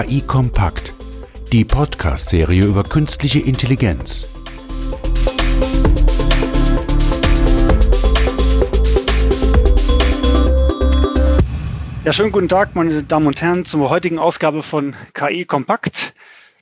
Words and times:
KI 0.00 0.22
Kompakt, 0.22 0.94
die 1.52 1.62
Podcast-Serie 1.62 2.64
über 2.64 2.84
künstliche 2.84 3.40
Intelligenz. 3.40 4.26
Ja, 12.04 12.14
schönen 12.14 12.32
guten 12.32 12.48
Tag, 12.48 12.74
meine 12.74 13.02
Damen 13.02 13.26
und 13.26 13.42
Herren, 13.42 13.66
zur 13.66 13.90
heutigen 13.90 14.18
Ausgabe 14.18 14.62
von 14.62 14.94
KI 15.12 15.44
Kompakt. 15.44 16.14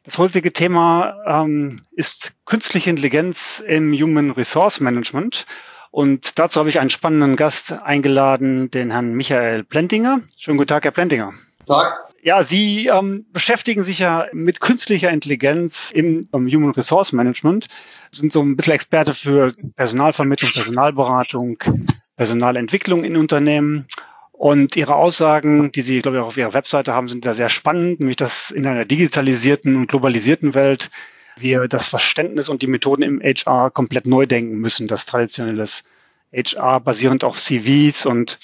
Das 0.03 0.19
heutige 0.19 0.53
Thema 0.53 1.15
ähm, 1.25 1.77
ist 1.93 2.33
künstliche 2.45 2.91
Intelligenz 2.91 3.63
im 3.65 3.93
Human 3.93 4.33
Resource 4.33 4.81
Management. 4.81 5.47
Und 5.93 6.41
dazu 6.41 6.59
habe 6.59 6.71
ich 6.71 6.81
einen 6.81 6.91
spannenden 6.91 7.37
Gast 7.37 7.71
eingeladen, 7.73 8.73
den 8.73 8.91
Herrn 8.91 9.15
Michael 9.15 9.63
Plentinger. 9.63 10.23
Schönen 10.37 10.59
guten 10.59 10.71
Tag, 10.71 10.83
Herr 10.83 10.91
Plentinger. 10.91 11.35
Tag. 11.69 12.13
Ja, 12.23 12.43
Sie 12.43 12.89
ähm, 12.89 13.27
beschäftigen 13.33 13.83
sich 13.83 14.01
ja 14.01 14.27
mit 14.33 14.61
künstlicher 14.61 15.11
Intelligenz 15.11 15.93
im, 15.93 16.27
im 16.33 16.49
Human 16.49 16.73
Resource 16.73 17.13
Management, 17.13 17.69
sind 18.11 18.33
so 18.33 18.43
ein 18.43 18.57
bisschen 18.57 18.75
Experte 18.75 19.15
für 19.15 19.55
Personalvermittlung, 19.77 20.51
Personalberatung, 20.51 21.59
Personalentwicklung 22.17 23.05
in 23.05 23.17
Unternehmen. 23.17 23.87
Und 24.33 24.77
Ihre 24.77 24.95
Aussagen, 24.95 25.73
die 25.73 25.83
Sie, 25.83 25.99
glaube 25.99 26.17
ich, 26.17 26.23
auch 26.23 26.29
auf 26.29 26.37
Ihrer 26.37 26.55
Webseite 26.55 26.95
haben, 26.95 27.09
sind 27.09 27.27
da 27.27 27.35
sehr 27.35 27.49
spannend, 27.49 28.01
nämlich 28.01 28.17
dass 28.17 28.51
in 28.51 28.67
einer 28.67 28.85
digitalisierten 28.85 29.77
und 29.77 29.89
globalisierten 29.89 30.55
Welt 30.55 30.91
wir 31.37 31.69
das 31.69 31.89
Verständnis 31.89 32.49
und 32.49 32.63
die 32.63 32.67
Methoden 32.67 33.03
im 33.03 33.21
HR 33.21 33.71
komplett 33.71 34.07
neu 34.07 34.27
denken 34.27 34.59
müssen, 34.59 34.89
das 34.89 35.07
traditionelles 35.07 35.85
HR 36.33 36.81
basierend 36.81 37.25
auf 37.25 37.39
CVs 37.39 38.07
und 38.07 38.39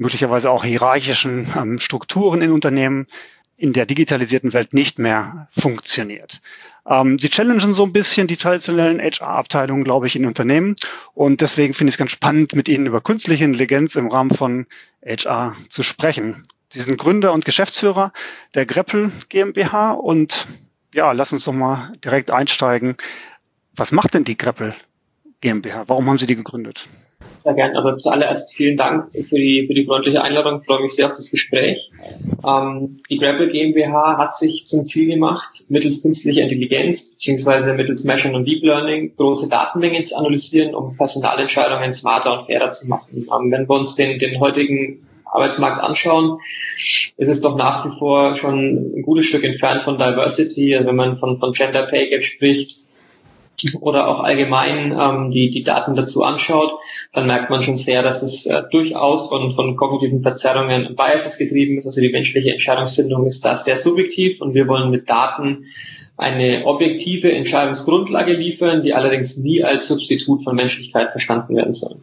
möglicherweise 0.00 0.50
auch 0.50 0.64
hierarchischen 0.64 1.46
ähm, 1.54 1.78
Strukturen 1.78 2.40
in 2.40 2.52
Unternehmen 2.52 3.06
in 3.58 3.74
der 3.74 3.84
digitalisierten 3.84 4.54
Welt 4.54 4.72
nicht 4.72 4.98
mehr 4.98 5.48
funktioniert. 5.52 6.40
Ähm, 6.86 7.18
sie 7.18 7.28
challengen 7.28 7.74
so 7.74 7.84
ein 7.84 7.92
bisschen 7.92 8.26
die 8.26 8.38
traditionellen 8.38 8.98
HR-Abteilungen, 8.98 9.84
glaube 9.84 10.06
ich, 10.06 10.16
in 10.16 10.24
Unternehmen. 10.24 10.74
Und 11.12 11.42
deswegen 11.42 11.74
finde 11.74 11.90
ich 11.90 11.94
es 11.96 11.98
ganz 11.98 12.12
spannend, 12.12 12.56
mit 12.56 12.70
Ihnen 12.70 12.86
über 12.86 13.02
künstliche 13.02 13.44
Intelligenz 13.44 13.94
im 13.96 14.08
Rahmen 14.08 14.30
von 14.30 14.66
HR 15.04 15.54
zu 15.68 15.82
sprechen. 15.82 16.46
Sie 16.70 16.80
sind 16.80 16.96
Gründer 16.96 17.34
und 17.34 17.44
Geschäftsführer 17.44 18.12
der 18.54 18.64
Greppel 18.64 19.12
GmbH 19.28 19.90
und 19.90 20.46
ja, 20.94 21.12
lass 21.12 21.34
uns 21.34 21.44
doch 21.44 21.52
mal 21.52 21.92
direkt 22.02 22.30
einsteigen. 22.30 22.96
Was 23.76 23.92
macht 23.92 24.14
denn 24.14 24.24
die 24.24 24.38
Greppel 24.38 24.74
GmbH? 25.42 25.84
Warum 25.88 26.08
haben 26.08 26.18
Sie 26.18 26.26
die 26.26 26.36
gegründet? 26.36 26.88
Sehr 27.42 27.54
gerne. 27.54 27.76
Also 27.76 27.96
zuallererst 27.96 28.54
vielen 28.54 28.76
Dank 28.76 29.12
für 29.12 29.36
die, 29.36 29.66
für 29.66 29.74
die 29.74 29.86
freundliche 29.86 30.22
Einladung. 30.22 30.60
Ich 30.60 30.66
freue 30.66 30.82
mich 30.82 30.92
sehr 30.92 31.06
auf 31.06 31.14
das 31.16 31.30
Gespräch. 31.30 31.90
Ähm, 32.46 33.00
die 33.08 33.18
Grapple 33.18 33.48
GmbH 33.48 34.18
hat 34.18 34.34
sich 34.34 34.66
zum 34.66 34.84
Ziel 34.84 35.08
gemacht, 35.08 35.64
mittels 35.68 36.02
künstlicher 36.02 36.42
Intelligenz 36.42 37.12
beziehungsweise 37.12 37.72
mittels 37.72 38.04
Machine 38.04 38.36
und 38.36 38.46
Deep 38.46 38.62
Learning 38.62 39.14
große 39.16 39.48
Datenmengen 39.48 40.04
zu 40.04 40.16
analysieren, 40.16 40.74
um 40.74 40.96
Personalentscheidungen 40.96 41.92
smarter 41.92 42.40
und 42.40 42.46
fairer 42.46 42.70
zu 42.72 42.88
machen. 42.88 43.10
Ähm, 43.14 43.50
wenn 43.50 43.68
wir 43.68 43.74
uns 43.74 43.94
den, 43.94 44.18
den 44.18 44.38
heutigen 44.38 45.06
Arbeitsmarkt 45.24 45.82
anschauen, 45.82 46.38
ist 47.16 47.28
es 47.28 47.40
doch 47.40 47.56
nach 47.56 47.86
wie 47.86 47.98
vor 47.98 48.34
schon 48.34 48.96
ein 48.96 49.02
gutes 49.02 49.26
Stück 49.26 49.44
entfernt 49.44 49.84
von 49.84 49.96
Diversity. 49.96 50.74
Also 50.74 50.88
wenn 50.88 50.96
man 50.96 51.18
von, 51.18 51.38
von 51.38 51.52
Gender 51.52 51.84
Pay 51.84 52.10
Gap 52.10 52.22
spricht, 52.22 52.80
oder 53.80 54.08
auch 54.08 54.20
allgemein 54.20 54.92
ähm, 54.92 55.30
die, 55.30 55.50
die 55.50 55.62
Daten 55.62 55.94
dazu 55.94 56.22
anschaut, 56.22 56.72
dann 57.12 57.26
merkt 57.26 57.50
man 57.50 57.62
schon 57.62 57.76
sehr, 57.76 58.02
dass 58.02 58.22
es 58.22 58.46
äh, 58.46 58.62
durchaus 58.70 59.28
von, 59.28 59.52
von 59.52 59.76
kognitiven 59.76 60.22
Verzerrungen 60.22 60.86
und 60.86 60.96
Biases 60.96 61.38
getrieben 61.38 61.78
ist. 61.78 61.86
Also 61.86 62.00
die 62.00 62.10
menschliche 62.10 62.52
Entscheidungsfindung 62.52 63.26
ist 63.26 63.44
da 63.44 63.56
sehr 63.56 63.76
subjektiv 63.76 64.40
und 64.40 64.54
wir 64.54 64.68
wollen 64.68 64.90
mit 64.90 65.08
Daten 65.08 65.66
eine 66.16 66.66
objektive 66.66 67.32
Entscheidungsgrundlage 67.32 68.34
liefern, 68.34 68.82
die 68.82 68.92
allerdings 68.92 69.38
nie 69.38 69.64
als 69.64 69.88
Substitut 69.88 70.44
von 70.44 70.54
Menschlichkeit 70.54 71.12
verstanden 71.12 71.56
werden 71.56 71.72
soll. 71.72 71.96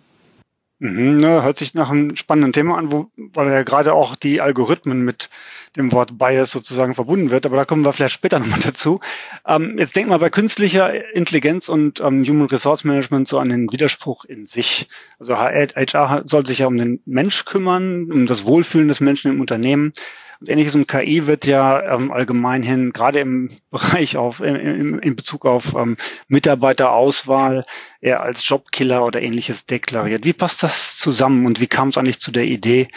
Mhm, 0.80 1.18
ne, 1.18 1.42
hört 1.42 1.58
sich 1.58 1.74
nach 1.74 1.90
einem 1.90 2.16
spannenden 2.16 2.54
Thema 2.54 2.78
an, 2.78 2.92
wo, 2.92 3.10
weil 3.16 3.50
ja 3.52 3.64
gerade 3.64 3.94
auch 3.94 4.16
die 4.16 4.42
Algorithmen 4.42 5.04
mit 5.04 5.30
dem 5.76 5.92
Wort 5.92 6.20
Bias 6.20 6.52
sozusagen 6.52 6.94
verbunden 6.94 7.32
wird, 7.32 7.48
aber 7.48 7.58
da 7.58 7.66
kommen 7.66 7.84
wir 7.84 7.94
vielleicht 7.94 8.14
später 8.14 8.38
nochmal 8.40 8.60
dazu. 8.64 9.00
Ähm, 9.48 9.78
jetzt 9.80 9.96
denkt 9.96 10.10
mal 10.10 10.20
bei 10.20 10.30
künstlicher 10.30 10.94
Intelligenz 11.16 11.68
und 11.68 12.00
ähm, 12.00 12.24
Human 12.24 12.48
Resource 12.48 12.84
Management 12.84 13.28
so 13.28 13.40
an 13.40 13.50
den 13.50 13.72
Widerspruch 13.72 14.26
in 14.26 14.46
sich. 14.46 14.88
Also 15.20 15.36
HR 15.36 16.24
soll 16.26 16.46
sich 16.46 16.60
ja 16.60 16.68
um 16.68 16.78
den 16.78 17.02
Mensch 17.06 17.46
kümmern, 17.46 18.12
um 18.12 18.28
das 18.28 18.46
Wohlfühlen 18.46 18.88
des 18.88 19.00
Menschen 19.00 19.32
im 19.32 19.42
Unternehmen. 19.42 19.94
Und 20.40 20.50
ähnliches 20.50 20.75
und 20.75 20.88
KI 20.88 21.25
wird 21.28 21.46
ja 21.46 21.96
ähm, 21.96 22.12
allgemein 22.12 22.64
hin, 22.64 22.94
gerade 22.94 23.20
im 23.20 23.50
Bereich 23.72 24.18
auf, 24.18 24.42
in, 24.42 25.00
in 25.00 25.16
Bezug 25.16 25.46
auf 25.46 25.75
ähm, 25.75 25.98
Mitarbeiterauswahl, 26.28 27.66
eher 28.02 28.22
als 28.22 28.47
Jobkiller 28.47 29.03
oder 29.03 29.22
ähnliches 29.22 29.66
deklariert. 29.66 30.26
Wie 30.26 30.34
passt 30.34 30.64
das 30.64 30.97
zusammen 30.97 31.46
und 31.46 31.59
wie 31.59 31.68
kam 31.68 31.90
es 31.90 31.97
eigentlich 31.97 32.20
zu 32.20 32.31
der 32.31 32.46
Idee, 32.46 32.88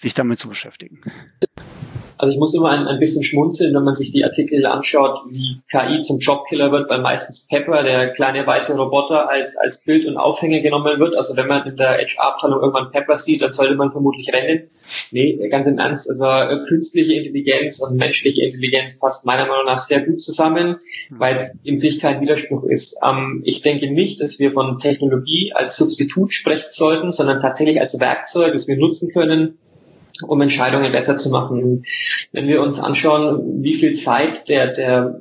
sich 0.00 0.14
damit 0.14 0.38
zu 0.38 0.48
beschäftigen? 0.48 1.00
Also 2.20 2.34
ich 2.34 2.38
muss 2.38 2.54
immer 2.54 2.68
ein, 2.68 2.86
ein 2.86 2.98
bisschen 2.98 3.24
schmunzeln, 3.24 3.74
wenn 3.74 3.82
man 3.82 3.94
sich 3.94 4.12
die 4.12 4.24
Artikel 4.24 4.66
anschaut, 4.66 5.20
wie 5.30 5.62
KI 5.70 6.02
zum 6.02 6.18
Jobkiller 6.18 6.70
wird, 6.70 6.90
weil 6.90 7.00
meistens 7.00 7.48
Pepper, 7.48 7.82
der 7.82 8.10
kleine 8.10 8.46
weiße 8.46 8.76
Roboter, 8.76 9.30
als, 9.30 9.56
als 9.56 9.82
Bild 9.84 10.06
und 10.06 10.18
Aufhänger 10.18 10.60
genommen 10.60 10.98
wird. 10.98 11.16
Also 11.16 11.34
wenn 11.36 11.46
man 11.46 11.66
in 11.66 11.76
der 11.76 11.96
HR-Abteilung 11.96 12.60
irgendwann 12.60 12.90
Pepper 12.90 13.16
sieht, 13.16 13.40
dann 13.40 13.52
sollte 13.52 13.74
man 13.74 13.90
vermutlich 13.90 14.30
rennen. 14.34 14.68
Nee, 15.12 15.48
ganz 15.48 15.66
im 15.66 15.78
Ernst. 15.78 16.10
Also 16.10 16.26
äh, 16.26 16.62
künstliche 16.68 17.14
Intelligenz 17.14 17.80
und 17.80 17.96
menschliche 17.96 18.42
Intelligenz 18.42 18.98
passt 18.98 19.24
meiner 19.24 19.46
Meinung 19.46 19.64
nach 19.64 19.80
sehr 19.80 20.02
gut 20.02 20.22
zusammen, 20.22 20.76
weil 21.08 21.36
es 21.36 21.54
in 21.62 21.78
sich 21.78 22.00
kein 22.00 22.20
Widerspruch 22.20 22.64
ist. 22.64 22.98
Ähm, 23.02 23.40
ich 23.46 23.62
denke 23.62 23.90
nicht, 23.90 24.20
dass 24.20 24.38
wir 24.38 24.52
von 24.52 24.78
Technologie 24.78 25.54
als 25.54 25.76
Substitut 25.76 26.34
sprechen 26.34 26.68
sollten, 26.68 27.10
sondern 27.10 27.40
tatsächlich 27.40 27.80
als 27.80 27.98
Werkzeug, 27.98 28.52
das 28.52 28.68
wir 28.68 28.76
nutzen 28.76 29.10
können, 29.10 29.56
um 30.26 30.40
Entscheidungen 30.40 30.92
besser 30.92 31.18
zu 31.18 31.30
machen. 31.30 31.84
Wenn 32.32 32.48
wir 32.48 32.62
uns 32.62 32.78
anschauen, 32.78 33.62
wie 33.62 33.74
viel 33.74 33.92
Zeit 33.92 34.48
der, 34.48 34.72
der, 34.72 35.20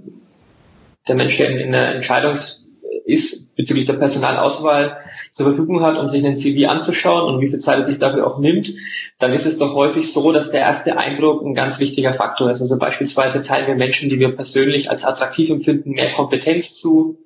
der 1.07 1.15
Mensch, 1.15 1.37
der 1.37 1.59
in 1.59 1.71
der 1.71 1.95
Entscheidungs 1.95 2.67
ist 3.05 3.55
bezüglich 3.55 3.88
der 3.88 3.93
Personalauswahl 3.93 4.97
zur 5.31 5.47
Verfügung 5.47 5.81
hat, 5.81 5.97
um 5.97 6.09
sich 6.09 6.23
einen 6.23 6.35
CV 6.35 6.69
anzuschauen 6.69 7.33
und 7.33 7.41
wie 7.41 7.49
viel 7.49 7.59
Zeit 7.59 7.79
er 7.79 7.85
sich 7.85 7.97
dafür 7.97 8.25
auch 8.25 8.39
nimmt, 8.39 8.71
dann 9.17 9.33
ist 9.33 9.45
es 9.45 9.57
doch 9.57 9.73
häufig 9.73 10.13
so, 10.13 10.31
dass 10.31 10.51
der 10.51 10.61
erste 10.61 10.97
Eindruck 10.97 11.43
ein 11.43 11.55
ganz 11.55 11.79
wichtiger 11.79 12.13
Faktor 12.13 12.51
ist. 12.51 12.61
Also 12.61 12.77
beispielsweise 12.77 13.41
teilen 13.41 13.67
wir 13.67 13.75
Menschen, 13.75 14.09
die 14.09 14.19
wir 14.19 14.35
persönlich 14.35 14.89
als 14.89 15.05
attraktiv 15.05 15.49
empfinden, 15.49 15.91
mehr 15.91 16.11
Kompetenz 16.13 16.75
zu, 16.75 17.17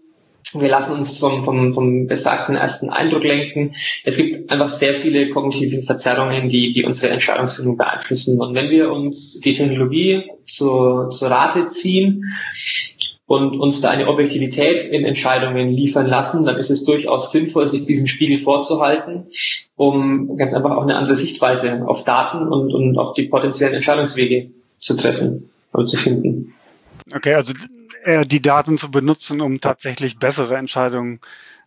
wir 0.53 0.69
lassen 0.69 0.93
uns 0.93 1.17
vom, 1.19 1.43
vom, 1.43 1.73
vom 1.73 2.07
besagten 2.07 2.55
ersten 2.55 2.89
Eindruck 2.89 3.23
lenken. 3.23 3.73
Es 4.03 4.17
gibt 4.17 4.51
einfach 4.51 4.67
sehr 4.67 4.93
viele 4.93 5.29
kognitive 5.29 5.83
Verzerrungen, 5.83 6.49
die, 6.49 6.69
die 6.69 6.83
unsere 6.83 7.11
Entscheidungsfindung 7.11 7.77
beeinflussen. 7.77 8.39
Und 8.39 8.53
wenn 8.53 8.69
wir 8.69 8.91
uns 8.91 9.39
die 9.39 9.53
Technologie 9.53 10.23
zur, 10.45 11.09
zur 11.11 11.29
Rate 11.29 11.67
ziehen 11.67 12.23
und 13.25 13.59
uns 13.59 13.81
da 13.81 13.89
eine 13.89 14.07
Objektivität 14.07 14.85
in 14.85 15.05
Entscheidungen 15.05 15.71
liefern 15.71 16.05
lassen, 16.05 16.45
dann 16.45 16.57
ist 16.57 16.69
es 16.69 16.83
durchaus 16.83 17.31
sinnvoll, 17.31 17.65
sich 17.65 17.85
diesen 17.85 18.07
Spiegel 18.07 18.39
vorzuhalten, 18.39 19.27
um 19.75 20.37
ganz 20.37 20.53
einfach 20.53 20.71
auch 20.71 20.83
eine 20.83 20.97
andere 20.97 21.15
Sichtweise 21.15 21.83
auf 21.87 22.03
Daten 22.03 22.47
und, 22.47 22.73
und 22.73 22.97
auf 22.97 23.13
die 23.13 23.23
potenziellen 23.23 23.75
Entscheidungswege 23.75 24.51
zu 24.79 24.95
treffen 24.97 25.49
und 25.71 25.87
zu 25.87 25.97
finden. 25.97 26.53
Okay, 27.15 27.33
also 27.33 27.53
äh, 28.03 28.25
die 28.25 28.41
Daten 28.41 28.77
zu 28.77 28.91
benutzen, 28.91 29.41
um 29.41 29.61
tatsächlich 29.61 30.19
bessere 30.19 30.57
Entscheidungen 30.57 31.19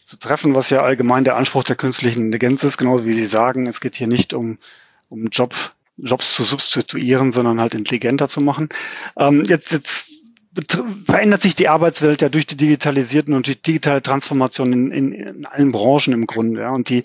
zu 0.04 0.16
treffen, 0.18 0.54
was 0.54 0.70
ja 0.70 0.82
allgemein 0.82 1.24
der 1.24 1.36
Anspruch 1.36 1.64
der 1.64 1.76
künstlichen 1.76 2.22
Intelligenz 2.22 2.62
ist, 2.64 2.78
genauso 2.78 3.04
wie 3.04 3.12
Sie 3.12 3.26
sagen, 3.26 3.66
es 3.66 3.80
geht 3.80 3.96
hier 3.96 4.06
nicht 4.06 4.34
um, 4.34 4.58
um 5.08 5.26
Job, 5.26 5.54
Jobs 5.96 6.34
zu 6.34 6.44
substituieren, 6.44 7.32
sondern 7.32 7.60
halt 7.60 7.74
intelligenter 7.74 8.28
zu 8.28 8.40
machen. 8.40 8.68
Ähm, 9.18 9.44
jetzt, 9.44 9.72
jetzt 9.72 10.15
verändert 11.04 11.40
sich 11.40 11.54
die 11.54 11.68
Arbeitswelt 11.68 12.22
ja 12.22 12.28
durch 12.28 12.46
die 12.46 12.56
Digitalisierten 12.56 13.34
und 13.34 13.46
die 13.46 13.60
digitale 13.60 14.02
Transformation 14.02 14.72
in, 14.72 14.90
in, 14.90 15.12
in 15.12 15.46
allen 15.46 15.72
Branchen 15.72 16.12
im 16.12 16.26
Grunde. 16.26 16.60
Ja. 16.60 16.70
Und 16.70 16.88
die 16.88 17.04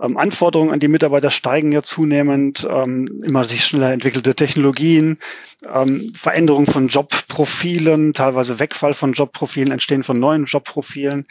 ähm, 0.00 0.16
Anforderungen 0.16 0.72
an 0.72 0.80
die 0.80 0.88
Mitarbeiter 0.88 1.30
steigen 1.30 1.72
ja 1.72 1.82
zunehmend, 1.82 2.66
ähm, 2.70 3.22
immer 3.24 3.44
sich 3.44 3.64
schneller 3.64 3.92
entwickelte 3.92 4.34
Technologien, 4.34 5.18
ähm, 5.72 6.12
Veränderung 6.14 6.66
von 6.66 6.88
Jobprofilen, 6.88 8.12
teilweise 8.12 8.58
Wegfall 8.58 8.94
von 8.94 9.12
Jobprofilen, 9.12 9.72
Entstehen 9.72 10.02
von 10.02 10.18
neuen 10.18 10.44
Jobprofilen. 10.44 11.26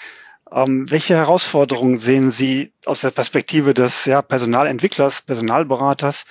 Ähm, 0.52 0.90
welche 0.90 1.16
Herausforderungen 1.16 1.98
sehen 1.98 2.32
Sie 2.32 2.74
aus 2.86 3.02
der 3.02 3.12
Perspektive 3.12 3.74
des 3.74 4.06
ja, 4.06 4.22
Personalentwicklers, 4.22 5.22
Personalberaters 5.22 6.26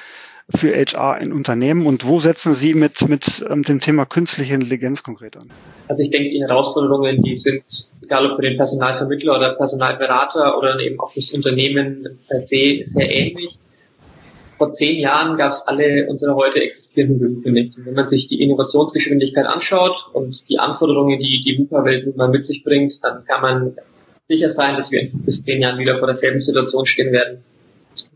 für 0.54 0.74
HR 0.74 1.20
in 1.20 1.32
Unternehmen 1.32 1.86
und 1.86 2.06
wo 2.06 2.20
setzen 2.20 2.54
Sie 2.54 2.72
mit, 2.72 3.06
mit 3.08 3.44
ähm, 3.50 3.62
dem 3.64 3.80
Thema 3.80 4.06
künstliche 4.06 4.54
Intelligenz 4.54 5.02
konkret 5.02 5.36
an? 5.36 5.50
Also 5.88 6.02
ich 6.02 6.10
denke, 6.10 6.30
die 6.30 6.40
Herausforderungen, 6.40 7.22
die 7.22 7.36
sind, 7.36 7.62
egal 8.02 8.30
ob 8.30 8.36
für 8.36 8.42
den 8.42 8.56
Personalvermittler 8.56 9.36
oder 9.36 9.54
Personalberater 9.54 10.56
oder 10.56 10.80
eben 10.80 10.98
auch 11.00 11.12
fürs 11.12 11.32
Unternehmen 11.32 12.18
per 12.28 12.40
se, 12.40 12.82
sehr 12.86 13.14
ähnlich. 13.14 13.58
vor 14.56 14.72
zehn 14.72 14.98
Jahren 14.98 15.36
gab 15.36 15.52
es 15.52 15.62
alle 15.62 16.06
unsere 16.08 16.34
heute 16.34 16.60
existierenden 16.60 17.18
Berufe 17.18 17.50
nicht. 17.50 17.76
Und 17.76 17.86
wenn 17.86 17.94
man 17.94 18.08
sich 18.08 18.26
die 18.26 18.42
Innovationsgeschwindigkeit 18.42 19.46
anschaut 19.46 20.06
und 20.14 20.42
die 20.48 20.58
Anforderungen, 20.58 21.18
die 21.18 21.42
die 21.42 21.58
VUCA-Welt 21.58 22.16
mal 22.16 22.28
mit 22.28 22.46
sich 22.46 22.64
bringt, 22.64 22.94
dann 23.04 23.24
kann 23.24 23.42
man 23.42 23.76
sicher 24.26 24.50
sein, 24.50 24.76
dass 24.76 24.90
wir 24.90 25.10
bis 25.12 25.44
zehn 25.44 25.62
Jahren 25.62 25.78
wieder 25.78 25.98
vor 25.98 26.06
derselben 26.06 26.42
Situation 26.42 26.86
stehen 26.86 27.12
werden. 27.12 27.44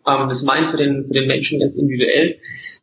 Ähm, 0.06 0.28
das 0.28 0.42
meint 0.42 0.70
für 0.70 0.76
den, 0.76 1.06
für 1.06 1.14
den 1.14 1.26
Menschen 1.26 1.60
ganz 1.60 1.76
individuell, 1.76 2.36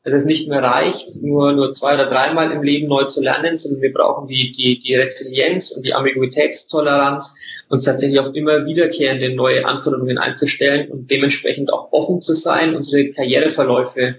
dass 0.04 0.14
es 0.14 0.26
nicht 0.26 0.48
mehr 0.48 0.64
reicht, 0.64 1.16
nur, 1.22 1.52
nur 1.54 1.72
zwei 1.74 1.96
oder 1.96 2.06
dreimal 2.06 2.52
im 2.52 2.64
Leben 2.64 2.88
neu 2.88 3.04
zu 3.04 3.22
lernen, 3.22 3.58
sondern 3.58 3.82
wir 3.82 3.94
brauchen 3.94 4.28
die, 4.28 4.52
die, 4.52 4.80
die 4.80 4.96
Resilienz 4.96 5.72
und 5.72 5.86
die 5.86 5.94
Ambiguitätstoleranz, 5.94 7.36
uns 7.70 7.84
tatsächlich 7.84 8.20
auch 8.20 8.34
immer 8.34 8.66
wiederkehrende 8.66 9.36
neue 9.36 9.66
Anforderungen 9.66 10.18
einzustellen 10.18 10.90
und 10.90 11.12
dementsprechend 11.12 11.72
auch 11.72 11.92
offen 11.92 12.22
zu 12.22 12.34
sein, 12.34 12.76
unsere 12.76 13.10
Karriereverläufe 13.12 14.16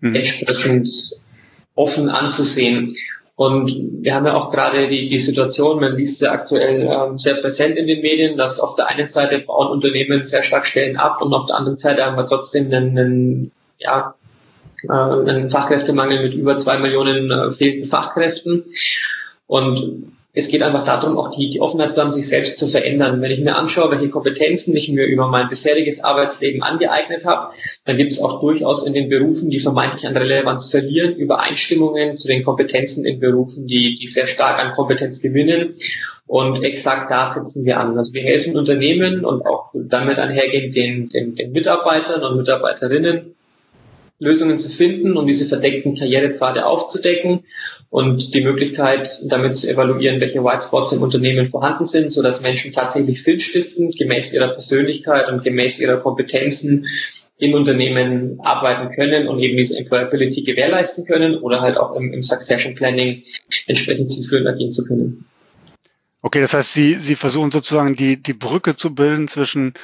mhm. 0.00 0.14
entsprechend 0.14 0.90
offen 1.74 2.08
anzusehen. 2.08 2.94
Und 3.36 4.02
wir 4.02 4.14
haben 4.14 4.26
ja 4.26 4.34
auch 4.34 4.48
gerade 4.48 4.86
die, 4.86 5.08
die 5.08 5.18
Situation, 5.18 5.80
man 5.80 5.96
liest 5.96 6.20
ja 6.20 6.30
aktuell 6.30 6.82
ähm, 6.82 7.18
sehr 7.18 7.34
präsent 7.34 7.76
in 7.76 7.88
den 7.88 8.00
Medien, 8.00 8.36
dass 8.36 8.60
auf 8.60 8.76
der 8.76 8.86
einen 8.88 9.08
Seite 9.08 9.40
bauen 9.40 9.72
Unternehmen 9.72 10.24
sehr 10.24 10.44
stark 10.44 10.66
Stellen 10.66 10.96
ab 10.96 11.20
und 11.20 11.34
auf 11.34 11.46
der 11.46 11.56
anderen 11.56 11.76
Seite 11.76 12.04
haben 12.04 12.16
wir 12.16 12.26
trotzdem 12.26 12.66
einen, 12.66 12.96
einen 12.96 13.52
ja, 13.78 14.14
äh, 14.84 14.92
einen 14.92 15.50
Fachkräftemangel 15.50 16.22
mit 16.22 16.34
über 16.34 16.58
zwei 16.58 16.78
Millionen 16.78 17.30
äh, 17.32 17.52
fehlenden 17.56 17.90
Fachkräften. 17.90 18.64
Und 19.48 20.12
es 20.36 20.48
geht 20.48 20.62
einfach 20.62 20.84
darum, 20.84 21.16
auch 21.16 21.30
die, 21.30 21.48
die 21.48 21.60
Offenheit 21.60 21.94
zu 21.94 22.00
haben, 22.00 22.10
sich 22.10 22.28
selbst 22.28 22.58
zu 22.58 22.66
verändern. 22.66 23.22
Wenn 23.22 23.30
ich 23.30 23.38
mir 23.38 23.54
anschaue, 23.54 23.92
welche 23.92 24.10
Kompetenzen 24.10 24.76
ich 24.76 24.88
mir 24.88 25.04
über 25.04 25.28
mein 25.28 25.48
bisheriges 25.48 26.02
Arbeitsleben 26.02 26.60
angeeignet 26.60 27.24
habe, 27.24 27.54
dann 27.84 27.96
gibt 27.96 28.10
es 28.10 28.20
auch 28.20 28.40
durchaus 28.40 28.84
in 28.84 28.94
den 28.94 29.08
Berufen, 29.08 29.48
die 29.48 29.60
vermeintlich 29.60 30.08
an 30.08 30.16
Relevanz 30.16 30.72
verlieren, 30.72 31.14
Übereinstimmungen 31.14 32.16
zu 32.16 32.26
den 32.26 32.42
Kompetenzen 32.42 33.04
in 33.04 33.20
Berufen, 33.20 33.68
die, 33.68 33.94
die 33.94 34.08
sehr 34.08 34.26
stark 34.26 34.58
an 34.58 34.72
Kompetenz 34.72 35.22
gewinnen. 35.22 35.76
Und 36.26 36.64
exakt 36.64 37.12
da 37.12 37.32
setzen 37.32 37.64
wir 37.64 37.78
an. 37.78 37.96
Also 37.96 38.12
wir 38.12 38.22
helfen 38.22 38.56
Unternehmen 38.56 39.24
und 39.24 39.46
auch 39.46 39.70
damit 39.72 40.18
einhergehend 40.18 40.74
den, 40.74 41.08
den, 41.10 41.36
den 41.36 41.52
Mitarbeitern 41.52 42.24
und 42.24 42.38
Mitarbeiterinnen, 42.38 43.36
Lösungen 44.18 44.58
zu 44.58 44.68
finden 44.68 45.16
und 45.16 45.26
diese 45.26 45.46
verdeckten 45.46 45.96
Karrierepfade 45.96 46.66
aufzudecken 46.66 47.44
und 47.90 48.34
die 48.34 48.42
Möglichkeit, 48.42 49.20
damit 49.24 49.56
zu 49.56 49.68
evaluieren, 49.68 50.20
welche 50.20 50.42
Whitespots 50.42 50.92
im 50.92 51.02
Unternehmen 51.02 51.50
vorhanden 51.50 51.86
sind, 51.86 52.12
so 52.12 52.22
dass 52.22 52.42
Menschen 52.42 52.72
tatsächlich 52.72 53.22
sinnstiftend 53.22 53.96
gemäß 53.96 54.32
ihrer 54.32 54.48
Persönlichkeit 54.48 55.28
und 55.28 55.42
gemäß 55.42 55.80
ihrer 55.80 55.98
Kompetenzen 55.98 56.86
im 57.38 57.54
Unternehmen 57.54 58.38
arbeiten 58.42 58.94
können 58.94 59.26
und 59.26 59.40
eben 59.40 59.56
diese 59.56 59.78
Employability 59.78 60.42
gewährleisten 60.42 61.04
können 61.04 61.36
oder 61.36 61.60
halt 61.60 61.76
auch 61.76 61.94
im, 61.96 62.12
im 62.12 62.22
Succession 62.22 62.74
Planning 62.74 63.24
entsprechend 63.66 64.10
zielführend 64.10 64.46
agieren 64.46 64.70
zu 64.70 64.84
können. 64.86 65.24
Okay, 66.22 66.40
das 66.40 66.54
heißt, 66.54 66.72
Sie, 66.72 66.96
Sie 67.00 67.16
versuchen 67.16 67.50
sozusagen 67.50 67.96
die, 67.96 68.22
die 68.22 68.32
Brücke 68.32 68.76
zu 68.76 68.94
bilden 68.94 69.28
zwischen 69.28 69.74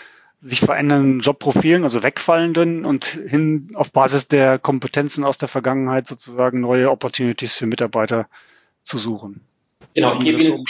sich 0.42 0.60
verändernden 0.60 1.20
Jobprofilen, 1.20 1.84
also 1.84 2.02
wegfallenden 2.02 2.84
und 2.86 3.04
hin 3.04 3.70
auf 3.74 3.92
Basis 3.92 4.28
der 4.28 4.58
Kompetenzen 4.58 5.24
aus 5.24 5.38
der 5.38 5.48
Vergangenheit 5.48 6.06
sozusagen 6.06 6.60
neue 6.60 6.90
Opportunities 6.90 7.54
für 7.54 7.66
Mitarbeiter 7.66 8.26
zu 8.82 8.98
suchen. 8.98 9.42
Genau, 9.94 10.14
ich 10.14 10.20
gebe 10.20 10.42
Ihnen 10.42 10.64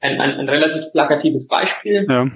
ein, 0.00 0.20
ein, 0.20 0.32
ein 0.32 0.48
relativ 0.48 0.92
plakatives 0.92 1.48
Beispiel, 1.48 2.06
ja. 2.08 2.30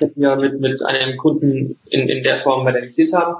das 0.00 0.10
wir 0.16 0.36
mit, 0.36 0.60
mit 0.60 0.82
einem 0.82 1.16
Kunden 1.16 1.78
in, 1.88 2.08
in 2.08 2.22
der 2.22 2.38
Form 2.38 2.66
realisiert 2.66 3.12
haben. 3.12 3.36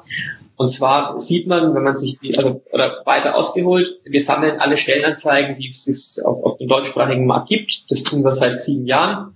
Und 0.56 0.70
zwar 0.70 1.18
sieht 1.18 1.46
man, 1.46 1.74
wenn 1.74 1.82
man 1.82 1.96
sich 1.96 2.18
die, 2.20 2.36
also 2.36 2.62
oder 2.72 3.02
weiter 3.04 3.36
ausgeholt, 3.36 4.00
wir 4.04 4.22
sammeln 4.22 4.58
alle 4.58 4.78
Stellenanzeigen, 4.78 5.58
die 5.58 5.68
es 5.68 6.18
auf, 6.24 6.42
auf 6.44 6.58
dem 6.58 6.68
deutschsprachigen 6.68 7.26
Markt 7.26 7.50
gibt. 7.50 7.84
Das 7.90 8.02
tun 8.04 8.24
wir 8.24 8.34
seit 8.34 8.58
sieben 8.58 8.86
Jahren 8.86 9.34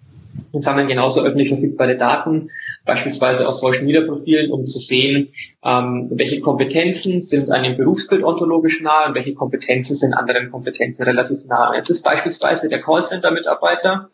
und 0.53 0.63
sammeln 0.63 0.89
genauso 0.89 1.23
öffentlich 1.23 1.49
verfügbare 1.49 1.99
Daten 1.99 2.51
beispielsweise 2.85 3.49
aus 3.49 3.61
Social 3.61 3.85
Media 3.85 4.03
Profilen, 4.03 4.51
um 4.51 4.67
zu 4.67 4.79
sehen, 4.79 5.29
ähm, 5.65 6.09
welche 6.11 6.41
Kompetenzen 6.41 7.23
sind 7.23 7.51
einem 7.51 7.77
Berufsbild 7.77 8.25
ontologisch 8.25 8.81
nahe 8.81 9.09
und 9.09 9.15
welche 9.15 9.35
Kompetenzen 9.35 9.95
sind 9.95 10.15
anderen 10.15 10.51
Kompetenzen 10.51 11.03
relativ 11.03 11.45
nahe. 11.47 11.77
Jetzt 11.77 11.91
ist 11.91 12.03
beispielsweise 12.03 12.69
der 12.69 12.81
Callcenter-Mitarbeiter 12.81 14.09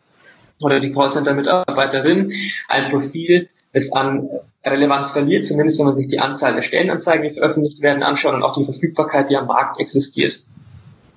oder 0.60 0.80
die 0.80 0.92
Callcenter-Mitarbeiterin 0.92 2.32
ein 2.68 2.90
Profil, 2.90 3.48
das 3.72 3.92
an 3.92 4.28
Relevanz 4.64 5.10
verliert, 5.10 5.46
zumindest 5.46 5.78
wenn 5.78 5.86
man 5.86 5.96
sich 5.96 6.08
die 6.08 6.18
Anzahl 6.18 6.54
der 6.54 6.62
Stellenanzeigen, 6.62 7.28
die 7.28 7.34
veröffentlicht 7.34 7.82
werden, 7.82 8.02
anschaut 8.02 8.34
und 8.34 8.42
auch 8.42 8.56
die 8.56 8.64
Verfügbarkeit, 8.64 9.30
die 9.30 9.36
am 9.36 9.46
Markt 9.46 9.78
existiert. 9.78 10.42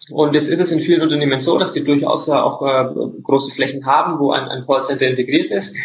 Und 0.09 0.33
jetzt 0.33 0.49
ist 0.49 0.59
es 0.59 0.71
in 0.71 0.79
vielen 0.79 1.01
Unternehmen 1.01 1.39
so, 1.39 1.57
dass 1.57 1.73
sie 1.73 1.83
durchaus 1.83 2.27
ja 2.27 2.43
auch 2.43 2.61
äh, 2.61 2.85
große 3.23 3.51
Flächen 3.51 3.85
haben, 3.85 4.19
wo 4.19 4.31
ein, 4.31 4.43
ein 4.45 4.65
Callcenter 4.65 5.07
integriert 5.07 5.51
ist. 5.51 5.75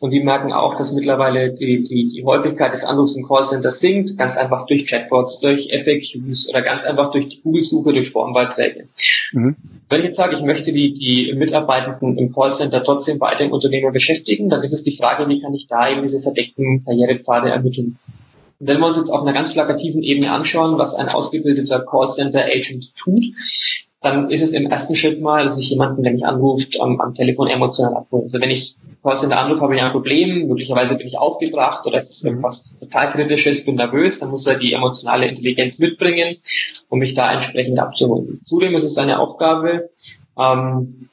Und 0.00 0.10
die 0.10 0.20
merken 0.20 0.52
auch, 0.52 0.76
dass 0.76 0.92
mittlerweile 0.92 1.52
die, 1.52 1.82
die, 1.82 2.08
die 2.08 2.24
Häufigkeit 2.24 2.72
des 2.72 2.84
Anrufs 2.84 3.16
im 3.16 3.26
Callcenter 3.26 3.72
sinkt, 3.72 4.16
ganz 4.16 4.36
einfach 4.36 4.66
durch 4.66 4.86
Chatbots, 4.86 5.40
durch 5.40 5.68
FAQs 5.72 6.48
oder 6.48 6.62
ganz 6.62 6.84
einfach 6.84 7.10
durch 7.10 7.28
die 7.28 7.40
Google-Suche, 7.42 7.92
durch 7.92 8.10
Formbeiträge. 8.10 8.88
Mhm. 9.32 9.56
Wenn 9.88 10.00
ich 10.00 10.06
jetzt 10.06 10.16
sage, 10.16 10.36
ich 10.36 10.42
möchte 10.42 10.72
die, 10.72 10.94
die 10.94 11.32
Mitarbeitenden 11.34 12.16
im 12.16 12.32
Callcenter 12.32 12.82
trotzdem 12.82 13.20
weiter 13.20 13.44
im 13.44 13.52
Unternehmen 13.52 13.92
beschäftigen, 13.92 14.48
dann 14.48 14.62
ist 14.62 14.72
es 14.72 14.82
die 14.82 14.96
Frage, 14.96 15.28
wie 15.28 15.40
kann 15.40 15.52
ich 15.54 15.66
da 15.66 15.90
eben 15.90 16.02
diese 16.02 16.20
verdeckten 16.20 16.84
Karrierepfade 16.84 17.50
ermitteln. 17.50 17.98
Wenn 18.58 18.78
wir 18.78 18.86
uns 18.86 18.96
jetzt 18.96 19.10
auf 19.10 19.22
einer 19.22 19.32
ganz 19.32 19.52
plakativen 19.52 20.02
Ebene 20.02 20.30
anschauen, 20.32 20.78
was 20.78 20.94
ein 20.94 21.08
ausgebildeter 21.08 21.80
Callcenter-Agent 21.80 22.94
tut, 22.96 23.24
dann 24.00 24.30
ist 24.30 24.42
es 24.42 24.52
im 24.52 24.70
ersten 24.70 24.94
Schritt 24.94 25.20
mal, 25.20 25.44
dass 25.44 25.58
ich 25.58 25.70
jemanden, 25.70 26.02
der 26.02 26.12
mich 26.12 26.26
anruft, 26.26 26.80
am, 26.80 27.00
am 27.00 27.14
Telefon 27.14 27.48
emotional 27.48 27.96
abhole. 27.96 28.24
Also 28.24 28.40
wenn 28.40 28.50
ich 28.50 28.76
Callcenter 29.02 29.38
anrufe, 29.38 29.62
habe 29.62 29.74
ich 29.74 29.82
ein 29.82 29.92
Problem, 29.92 30.46
möglicherweise 30.46 30.96
bin 30.96 31.06
ich 31.06 31.18
aufgebracht 31.18 31.86
oder 31.86 31.98
es 31.98 32.10
ist 32.10 32.24
irgendwas 32.24 32.70
total 32.80 33.12
kritisches, 33.12 33.64
bin 33.64 33.76
nervös, 33.76 34.18
dann 34.18 34.30
muss 34.30 34.46
er 34.46 34.58
die 34.58 34.74
emotionale 34.74 35.26
Intelligenz 35.26 35.78
mitbringen, 35.78 36.36
um 36.90 36.98
mich 36.98 37.14
da 37.14 37.32
entsprechend 37.32 37.78
abzuholen. 37.78 38.40
Zudem 38.44 38.74
ist 38.76 38.84
es 38.84 38.94
seine 38.94 39.18
Aufgabe, 39.20 39.90
ähm, 40.38 41.08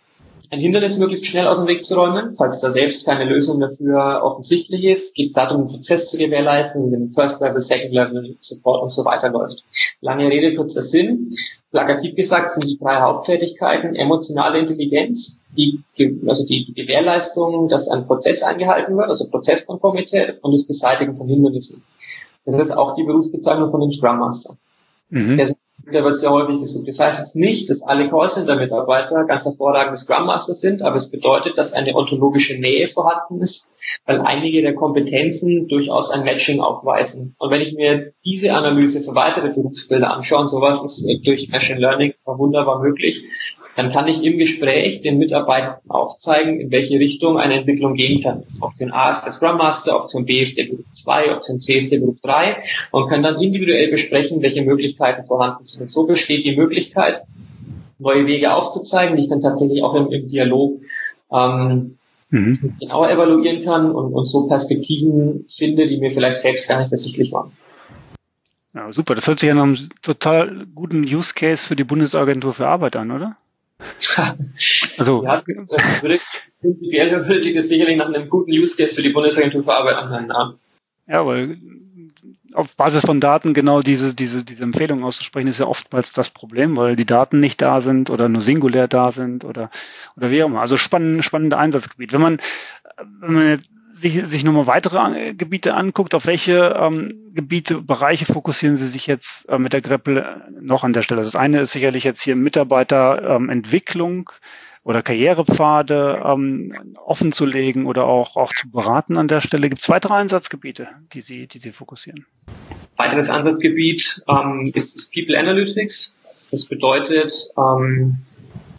ein 0.52 0.60
Hindernis 0.60 0.98
möglichst 0.98 1.26
schnell 1.26 1.48
aus 1.48 1.58
dem 1.58 1.68
Weg 1.68 1.84
zu 1.84 1.96
räumen. 1.96 2.36
Falls 2.36 2.60
da 2.60 2.70
selbst 2.70 3.06
keine 3.06 3.24
Lösung 3.24 3.62
dafür 3.62 4.22
offensichtlich 4.22 4.84
ist, 4.84 5.16
geht 5.16 5.28
es 5.28 5.34
darum, 5.34 5.62
den 5.62 5.76
Prozess 5.76 6.10
zu 6.10 6.18
gewährleisten, 6.18 6.84
also 6.84 6.96
den 6.96 7.14
First 7.14 7.40
Level, 7.40 7.62
Second 7.62 7.94
Level 7.94 8.36
Support 8.40 8.84
und 8.84 8.90
so 8.90 9.06
weiter 9.06 9.30
läuft. 9.30 9.64
Lange 10.02 10.28
Rede, 10.28 10.54
kurzer 10.56 10.84
Sinn. 10.84 11.32
Plakativ 11.72 12.16
gesagt 12.16 12.52
sind 12.52 12.66
die 12.66 12.78
drei 12.78 13.00
Haupttätigkeiten 13.00 13.96
emotionale 13.96 14.60
Intelligenz, 14.60 15.40
die, 15.56 15.80
also 16.28 16.46
die, 16.46 16.66
die 16.66 16.74
Gewährleistung, 16.74 17.70
dass 17.70 17.88
ein 17.88 18.06
Prozess 18.06 18.44
eingehalten 18.44 18.98
wird, 18.98 19.08
also 19.08 19.30
Prozesskonformität 19.30 20.44
und 20.44 20.52
das 20.52 20.68
Beseitigen 20.68 21.16
von 21.16 21.30
Hindernissen. 21.30 21.82
Das 22.46 22.58
ist 22.58 22.72
auch 22.72 22.96
die 22.96 23.04
Berufsbezeichnung 23.04 23.72
von 23.72 23.80
dem 23.80 23.92
Scrum 23.94 24.20
Master. 24.20 24.56
Mhm. 25.12 25.38
Der 25.38 25.48
der 25.92 26.04
wird 26.04 26.20
sehr 26.20 26.32
häufig 26.32 26.60
gesucht. 26.60 26.88
Das 26.88 27.00
heißt 27.00 27.20
jetzt 27.20 27.36
nicht, 27.36 27.70
dass 27.70 27.82
alle 27.82 28.10
Callcenter-Mitarbeiter 28.10 29.26
ganz 29.26 29.46
hervorragende 29.46 29.98
Scrum 29.98 30.26
Master 30.26 30.54
sind, 30.54 30.82
aber 30.84 30.96
es 30.96 31.12
bedeutet, 31.12 31.58
dass 31.58 31.74
eine 31.74 31.96
ontologische 31.96 32.60
Nähe 32.60 32.88
vorhanden 32.88 33.42
ist, 33.42 33.70
weil 34.06 34.22
einige 34.22 34.62
der 34.62 34.76
Kompetenzen 34.76 35.68
durchaus 35.68 36.12
ein 36.12 36.24
Matching 36.24 36.62
aufweisen. 36.62 37.36
Und 37.40 37.52
wenn 37.52 37.62
ich 37.62 37.74
mir 37.74 38.14
diese 38.26 38.54
Analyse 38.54 39.02
für 39.02 39.16
weitere 39.16 39.50
Berufsbilder 39.50 40.12
anschaue, 40.12 40.48
sowas 40.48 40.82
ist 40.84 41.26
durch 41.26 41.50
Machine 41.50 41.80
Learning 41.80 42.14
wunderbar 42.26 42.80
möglich, 42.82 43.24
dann 43.76 43.92
kann 43.92 44.08
ich 44.08 44.24
im 44.24 44.38
Gespräch 44.38 45.02
den 45.02 45.18
Mitarbeitern 45.18 45.76
aufzeigen, 45.88 46.60
in 46.60 46.72
welche 46.72 47.00
Richtung 47.00 47.38
eine 47.38 47.56
Entwicklung 47.56 47.96
gehen 47.96 48.22
kann. 48.22 48.44
Option 48.60 48.92
A 48.92 49.12
ist 49.12 49.24
der 49.24 49.32
Scrum 49.32 49.58
Master, 49.58 49.96
Option 49.96 50.26
B 50.26 50.42
ist 50.42 50.58
der 50.58 50.66
Beruf 50.66 50.86
2, 50.92 51.36
Option 51.36 51.60
C 51.60 51.78
ist 51.78 51.92
der 51.92 52.00
Beruf 52.00 52.20
3 52.22 52.58
und 52.92 53.10
kann 53.10 53.24
dann 53.24 53.42
individuell 53.42 53.90
besprechen, 53.90 54.42
welche 54.42 54.62
Möglichkeiten 54.64 55.26
vorhanden 55.26 55.66
sind. 55.66 55.84
Und 55.84 55.92
so 55.92 56.06
besteht 56.06 56.44
die 56.44 56.56
Möglichkeit, 56.56 57.22
neue 58.00 58.26
Wege 58.26 58.54
aufzuzeigen, 58.54 59.16
die 59.16 59.24
ich 59.24 59.30
dann 59.30 59.42
tatsächlich 59.42 59.84
auch 59.84 59.96
im, 59.96 60.12
im 60.12 60.28
Dialog 60.28 60.82
ähm, 61.32 61.98
mhm. 62.30 62.76
genauer 62.80 63.10
evaluieren 63.10 63.64
kann 63.64 63.92
und, 63.92 64.14
und 64.14 64.26
so 64.26 64.48
Perspektiven 64.48 65.46
finde, 65.48 65.88
die 65.88 65.98
mir 65.98 66.12
vielleicht 66.12 66.42
selbst 66.42 66.68
gar 66.68 66.80
nicht 66.80 66.92
ersichtlich 66.92 67.32
waren. 67.32 67.52
Ja, 68.74 68.92
super. 68.94 69.16
Das 69.16 69.28
hört 69.28 69.40
sich 69.40 69.48
ja 69.48 69.54
nach 69.54 69.64
einem 69.64 69.90
total 70.02 70.66
guten 70.74 71.04
Use 71.04 71.34
Case 71.34 71.66
für 71.66 71.76
die 71.76 71.84
Bundesagentur 71.84 72.54
für 72.54 72.68
Arbeit 72.68 72.96
an, 72.96 73.12
oder? 73.12 73.36
also, 74.98 75.24
ja, 75.24 75.44
würde, 76.02 76.20
würde 76.62 77.42
sich 77.42 77.56
das 77.56 77.70
sicherlich 77.70 77.98
nach 77.98 78.08
einem 78.08 78.30
guten 78.30 78.52
Use 78.52 78.76
Case 78.76 78.94
für 78.94 79.02
die 79.02 79.10
Bundesagentur 79.10 79.64
für 79.64 79.74
Arbeit 79.74 79.96
anhören. 79.96 80.56
Ja, 81.08 81.26
weil 81.26 81.58
auf 82.54 82.76
Basis 82.76 83.06
von 83.06 83.20
Daten 83.20 83.54
genau 83.54 83.82
diese, 83.82 84.14
diese, 84.14 84.44
diese 84.44 84.64
Empfehlung 84.64 85.04
auszusprechen, 85.04 85.48
ist 85.48 85.60
ja 85.60 85.68
oftmals 85.68 86.12
das 86.12 86.30
Problem, 86.30 86.76
weil 86.76 86.96
die 86.96 87.06
Daten 87.06 87.40
nicht 87.40 87.62
da 87.62 87.82
sind 87.82 88.10
oder 88.10 88.30
nur 88.30 88.42
singulär 88.42 88.88
da 88.88 89.12
sind 89.12 89.46
oder, 89.46 89.70
oder 90.18 90.32
wie 90.32 90.44
auch 90.44 90.48
immer. 90.48 90.62
Also 90.62 90.78
spannend, 90.78 91.24
spannende 91.24 91.58
Einsatzgebiet. 91.58 92.14
Wenn 92.14 92.22
man, 92.22 92.40
wenn 93.22 93.34
man 93.34 93.64
sich, 93.92 94.26
sich 94.28 94.44
nochmal 94.44 94.68
weitere 94.68 95.34
Gebiete 95.34 95.76
anguckt, 95.76 96.16
auf 96.16 96.26
welche 96.26 96.76
ähm, 96.80 97.32
Gebiete, 97.34 97.82
Bereiche 97.82 98.26
fokussieren 98.26 98.78
Sie 98.78 98.88
sich 98.88 99.08
jetzt 99.08 99.48
äh, 99.50 99.58
mit 99.58 99.74
der 99.74 99.82
Greppel 99.82 100.42
noch 100.60 100.84
an 100.84 100.94
der 100.94 101.02
Stelle? 101.02 101.24
Das 101.24 101.36
eine 101.36 101.62
ist 101.62 101.72
sicherlich 101.72 102.04
jetzt 102.04 102.22
hier 102.22 102.36
Mitarbeiterentwicklung 102.36 104.30
ähm, 104.30 104.82
oder 104.84 105.02
Karrierepfade 105.02 106.24
ähm, 106.26 106.74
offen 107.06 107.32
zu 107.32 107.46
legen 107.46 107.86
oder 107.86 108.06
auch, 108.06 108.36
auch 108.36 108.54
zu 108.54 108.70
beraten 108.72 109.18
an 109.18 109.28
der 109.28 109.42
Stelle. 109.42 109.70
Gibt 109.70 109.82
es 109.82 109.90
weitere 109.90 110.14
Einsatzgebiete, 110.14 110.88
die 111.14 111.22
Sie, 111.22 111.48
die 111.48 111.60
Sie 111.60 111.72
fokussieren? 111.72 112.26
Weiteres 112.98 113.30
Einsatzgebiet 113.30 114.24
ähm, 114.28 114.72
ist, 114.74 114.96
ist 114.96 115.14
People 115.14 115.38
Analytics. 115.38 116.18
Das 116.52 116.66
bedeutet, 116.66 117.34
ähm, 117.58 118.18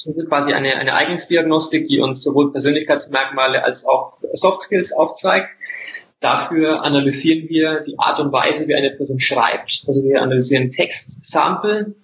das 0.05 0.17
ist 0.17 0.29
quasi 0.29 0.53
eine, 0.53 0.77
eine 0.77 0.95
Eignungsdiagnostik, 0.95 1.89
die 1.89 2.01
uns 2.01 2.23
sowohl 2.23 2.53
Persönlichkeitsmerkmale 2.53 3.65
als 3.65 3.87
auch 3.87 4.15
Soft 4.33 4.63
Skills 4.63 4.93
aufzeigt. 4.93 5.51
Dafür 6.21 6.83
analysieren 6.83 7.49
wir 7.49 7.81
die 7.81 7.99
Art 7.99 8.21
und 8.21 8.33
Weise, 8.33 8.69
wie 8.69 8.75
eine 8.75 8.91
Person 8.91 9.19
schreibt. 9.19 9.83
Also 9.87 10.05
wir 10.05 10.23
analysieren 10.23 10.71
Textsample 10.71 11.95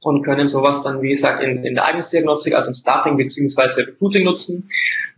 und 0.00 0.24
können 0.24 0.48
sowas 0.48 0.82
dann, 0.82 1.00
wie 1.00 1.10
gesagt, 1.10 1.42
in, 1.42 1.64
in 1.64 1.74
der 1.74 1.86
Eignungsdiagnostik, 1.86 2.56
also 2.56 2.70
im 2.70 2.74
Staffing 2.74 3.16
beziehungsweise 3.16 3.86
Recruiting 3.86 4.24
nutzen. 4.24 4.68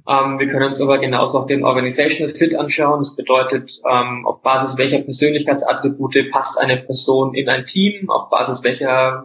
Ähm, 0.06 0.38
wir 0.38 0.46
können 0.46 0.66
uns 0.66 0.80
aber 0.80 0.98
genauso 0.98 1.38
auch 1.38 1.46
den 1.46 1.64
Organizational 1.64 2.28
Fit 2.34 2.54
anschauen. 2.54 3.00
Das 3.00 3.16
bedeutet, 3.16 3.80
ähm, 3.90 4.26
auf 4.26 4.42
Basis 4.42 4.76
welcher 4.76 4.98
Persönlichkeitsattribute 4.98 6.30
passt 6.30 6.58
eine 6.60 6.76
Person 6.76 7.34
in 7.34 7.48
ein 7.48 7.64
Team, 7.64 8.10
auf 8.10 8.28
Basis 8.28 8.62
welcher 8.62 9.24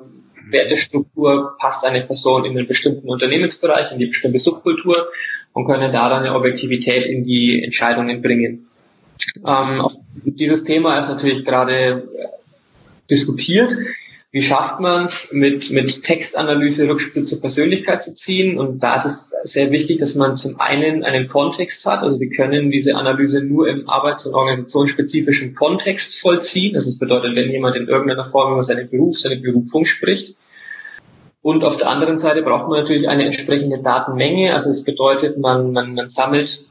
Wertestruktur 0.51 1.55
passt 1.59 1.85
eine 1.85 2.01
Person 2.01 2.45
in 2.45 2.57
einen 2.57 2.67
bestimmten 2.67 3.07
Unternehmensbereich, 3.07 3.91
in 3.91 3.99
die 3.99 4.07
bestimmte 4.07 4.39
Subkultur 4.39 5.09
und 5.53 5.65
können 5.65 5.91
da 5.91 6.09
dann 6.09 6.23
eine 6.23 6.35
Objektivität 6.35 7.05
in 7.05 7.23
die 7.23 7.63
Entscheidungen 7.63 8.21
bringen. 8.21 8.67
Ähm, 9.45 9.87
dieses 10.23 10.63
Thema 10.63 10.99
ist 10.99 11.09
natürlich 11.09 11.45
gerade 11.45 12.07
diskutiert. 13.09 13.71
Wie 14.31 14.43
schafft 14.43 14.79
man 14.79 15.05
es, 15.05 15.31
mit, 15.33 15.71
mit 15.71 16.03
Textanalyse 16.03 16.87
Rückschlüsse 16.87 17.23
zur 17.23 17.41
Persönlichkeit 17.41 18.03
zu 18.03 18.13
ziehen? 18.13 18.59
Und 18.59 18.83
da 18.83 18.93
ist 18.93 19.05
es 19.05 19.33
sehr 19.43 19.71
wichtig, 19.71 19.97
dass 19.97 20.13
man 20.13 20.37
zum 20.37 20.59
einen 20.59 21.03
einen 21.03 21.27
Kontext 21.27 21.83
hat. 21.87 22.03
Also 22.03 22.19
wir 22.19 22.29
können 22.29 22.69
diese 22.69 22.95
Analyse 22.95 23.41
nur 23.41 23.67
im 23.67 23.89
arbeits- 23.89 24.27
und 24.27 24.35
organisationsspezifischen 24.35 25.55
Kontext 25.55 26.19
vollziehen. 26.19 26.75
Das 26.75 26.95
bedeutet, 26.99 27.35
wenn 27.35 27.49
jemand 27.49 27.75
in 27.75 27.87
irgendeiner 27.87 28.29
Form 28.29 28.53
über 28.53 28.61
seinen 28.61 28.87
Beruf, 28.87 29.17
seine 29.17 29.37
Berufung 29.37 29.85
spricht. 29.85 30.35
Und 31.41 31.63
auf 31.63 31.77
der 31.77 31.89
anderen 31.89 32.19
Seite 32.19 32.43
braucht 32.43 32.69
man 32.69 32.81
natürlich 32.81 33.09
eine 33.09 33.25
entsprechende 33.25 33.81
Datenmenge. 33.81 34.53
Also 34.53 34.69
es 34.69 34.83
bedeutet, 34.83 35.39
man, 35.39 35.71
man, 35.73 35.95
man 35.95 36.07
sammelt 36.07 36.67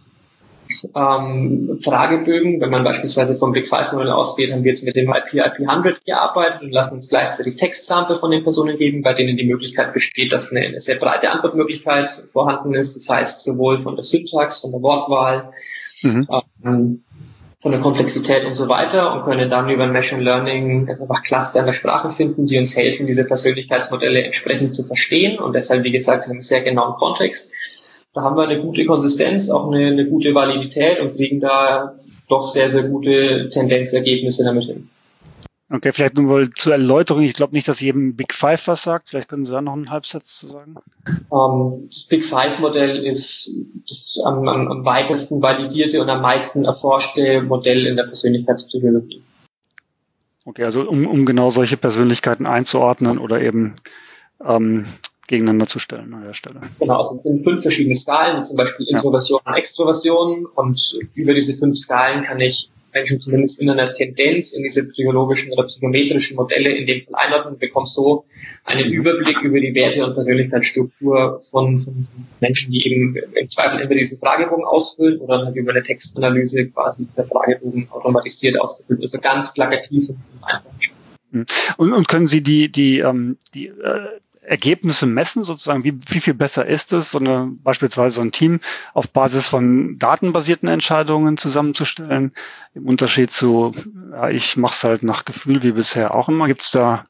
ähm, 0.94 1.78
Fragebögen. 1.82 2.60
Wenn 2.60 2.70
man 2.70 2.84
beispielsweise 2.84 3.36
vom 3.36 3.52
Big 3.52 3.68
Five 3.68 3.92
Modell 3.92 4.10
ausgeht, 4.10 4.52
haben 4.52 4.64
wir 4.64 4.70
jetzt 4.70 4.84
mit 4.84 4.96
dem 4.96 5.08
IP 5.08 5.34
IP100 5.34 6.04
gearbeitet 6.04 6.62
und 6.62 6.72
lassen 6.72 6.94
uns 6.94 7.08
gleichzeitig 7.08 7.56
Textsample 7.56 8.18
von 8.18 8.30
den 8.30 8.42
Personen 8.42 8.76
geben, 8.78 9.02
bei 9.02 9.14
denen 9.14 9.36
die 9.36 9.46
Möglichkeit 9.46 9.92
besteht, 9.92 10.32
dass 10.32 10.50
eine, 10.50 10.66
eine 10.66 10.80
sehr 10.80 10.96
breite 10.96 11.30
Antwortmöglichkeit 11.30 12.10
vorhanden 12.32 12.74
ist. 12.74 12.96
Das 12.96 13.08
heißt 13.08 13.42
sowohl 13.42 13.80
von 13.80 13.96
der 13.96 14.04
Syntax, 14.04 14.60
von 14.60 14.72
der 14.72 14.82
Wortwahl, 14.82 15.52
mhm. 16.02 16.28
ähm, 16.64 17.02
von 17.60 17.72
der 17.72 17.80
Komplexität 17.80 18.44
und 18.44 18.54
so 18.54 18.68
weiter 18.68 19.12
und 19.12 19.24
können 19.24 19.50
dann 19.50 19.68
über 19.68 19.86
Machine 19.88 20.22
Learning 20.22 20.88
einfach 20.88 21.22
Cluster 21.24 21.58
in 21.58 21.66
der 21.66 21.72
Sprache 21.72 22.12
finden, 22.12 22.46
die 22.46 22.56
uns 22.56 22.76
helfen, 22.76 23.06
diese 23.06 23.24
Persönlichkeitsmodelle 23.24 24.22
entsprechend 24.22 24.74
zu 24.74 24.84
verstehen 24.84 25.40
und 25.40 25.54
deshalb, 25.54 25.82
wie 25.82 25.90
gesagt, 25.90 26.26
in 26.26 26.32
einem 26.32 26.42
sehr 26.42 26.60
genauen 26.60 26.94
Kontext 26.94 27.52
da 28.18 28.24
haben 28.24 28.36
wir 28.36 28.48
eine 28.48 28.60
gute 28.60 28.84
Konsistenz, 28.84 29.48
auch 29.48 29.70
eine, 29.70 29.86
eine 29.86 30.08
gute 30.08 30.34
Validität 30.34 30.98
und 30.98 31.12
kriegen 31.12 31.38
da 31.38 31.94
doch 32.28 32.42
sehr, 32.42 32.68
sehr 32.68 32.82
gute 32.82 33.48
Tendenzergebnisse 33.48 34.42
damit 34.42 34.64
hin. 34.64 34.88
Okay, 35.70 35.92
vielleicht 35.92 36.16
nur 36.16 36.24
mal 36.24 36.50
zur 36.50 36.72
Erläuterung. 36.72 37.22
Ich 37.22 37.34
glaube 37.34 37.54
nicht, 37.54 37.68
dass 37.68 37.80
jedem 37.80 38.16
Big 38.16 38.34
Five 38.34 38.66
was 38.66 38.82
sagt. 38.82 39.08
Vielleicht 39.08 39.28
können 39.28 39.44
Sie 39.44 39.52
da 39.52 39.60
noch 39.60 39.74
einen 39.74 39.90
Halbsatz 39.90 40.36
zu 40.36 40.48
sagen. 40.48 40.76
Ähm, 41.06 41.86
das 41.88 42.04
Big 42.08 42.24
Five 42.24 42.58
Modell 42.58 43.06
ist 43.06 43.54
das 43.88 44.18
am, 44.24 44.48
am, 44.48 44.66
am 44.66 44.84
weitesten 44.84 45.40
validierte 45.40 46.02
und 46.02 46.08
am 46.08 46.22
meisten 46.22 46.64
erforschte 46.64 47.42
Modell 47.42 47.86
in 47.86 47.94
der 47.94 48.04
Persönlichkeitspsychologie. 48.04 49.22
Okay, 50.44 50.64
also 50.64 50.88
um, 50.88 51.06
um 51.06 51.24
genau 51.24 51.50
solche 51.50 51.76
Persönlichkeiten 51.76 52.46
einzuordnen 52.46 53.18
oder 53.18 53.40
eben 53.40 53.74
ähm, 54.44 54.86
gegeneinander 55.28 55.66
zu 55.66 55.78
stellen 55.78 56.12
an 56.12 56.24
der 56.24 56.34
Stelle. 56.34 56.60
Genau, 56.80 56.96
also 56.96 57.16
es 57.16 57.22
sind 57.22 57.44
fünf 57.44 57.62
verschiedene 57.62 57.94
Skalen, 57.94 58.42
zum 58.42 58.56
Beispiel 58.56 58.86
Introversion 58.88 59.40
ja. 59.44 59.52
und 59.52 59.58
Extroversion. 59.58 60.46
Und 60.46 60.98
über 61.14 61.34
diese 61.34 61.56
fünf 61.56 61.76
Skalen 61.76 62.24
kann 62.24 62.40
ich 62.40 62.70
Menschen 62.94 63.20
zumindest 63.20 63.60
in 63.60 63.68
einer 63.70 63.92
Tendenz 63.92 64.52
in 64.54 64.62
diese 64.62 64.88
psychologischen 64.88 65.52
oder 65.52 65.64
psychometrischen 65.64 66.36
Modelle 66.36 66.70
in 66.70 66.86
dem 66.86 67.04
Fall 67.04 67.14
einordnen 67.16 67.54
und 67.54 67.60
bekommst 67.60 67.94
so 67.94 68.24
einen 68.64 68.90
Überblick 68.90 69.40
über 69.42 69.60
die 69.60 69.74
Werte 69.74 70.04
und 70.04 70.14
Persönlichkeitsstruktur 70.14 71.42
von, 71.50 71.80
von 71.80 72.06
Menschen, 72.40 72.72
die 72.72 72.86
eben 72.86 73.16
im 73.16 73.50
Zweifel 73.50 73.80
entweder 73.80 74.00
diesen 74.00 74.18
Fragebogen 74.18 74.64
ausfüllen 74.64 75.20
oder 75.20 75.44
dann 75.44 75.54
über 75.54 75.72
eine 75.72 75.82
Textanalyse 75.82 76.66
quasi 76.68 77.06
der 77.16 77.24
Fragebogen 77.26 77.88
automatisiert 77.90 78.58
ausgefüllt. 78.58 79.02
Also 79.02 79.18
ganz 79.18 79.52
plakativ 79.52 80.08
und 80.08 80.18
einfach. 80.42 80.70
Hm. 81.32 81.44
Und, 81.76 81.92
und 81.92 82.08
können 82.08 82.26
Sie 82.26 82.42
die, 82.42 82.72
die, 82.72 83.00
ähm, 83.00 83.36
die 83.54 83.66
äh, 83.66 84.06
Ergebnisse 84.48 85.06
messen, 85.06 85.44
sozusagen, 85.44 85.84
wie, 85.84 85.98
wie 86.08 86.20
viel 86.20 86.34
besser 86.34 86.66
ist 86.66 86.92
es, 86.92 87.10
so 87.10 87.18
eine, 87.18 87.50
beispielsweise 87.62 88.16
so 88.16 88.20
ein 88.20 88.32
Team 88.32 88.60
auf 88.94 89.08
Basis 89.08 89.48
von 89.48 89.98
datenbasierten 89.98 90.68
Entscheidungen 90.68 91.36
zusammenzustellen, 91.36 92.32
im 92.74 92.86
Unterschied 92.86 93.30
zu, 93.30 93.72
ja, 94.12 94.30
ich 94.30 94.56
mache 94.56 94.72
es 94.72 94.84
halt 94.84 95.02
nach 95.02 95.24
Gefühl 95.24 95.62
wie 95.62 95.72
bisher 95.72 96.14
auch 96.14 96.28
immer. 96.28 96.46
Gibt 96.46 96.62
es 96.62 96.70
da 96.70 97.06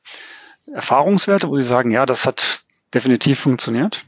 Erfahrungswerte, 0.73 1.49
wo 1.49 1.57
Sie 1.57 1.65
sagen, 1.65 1.91
ja, 1.91 2.07
das 2.07 2.27
hat 2.27 2.61
definitiv 2.95 3.41
funktioniert? 3.41 4.05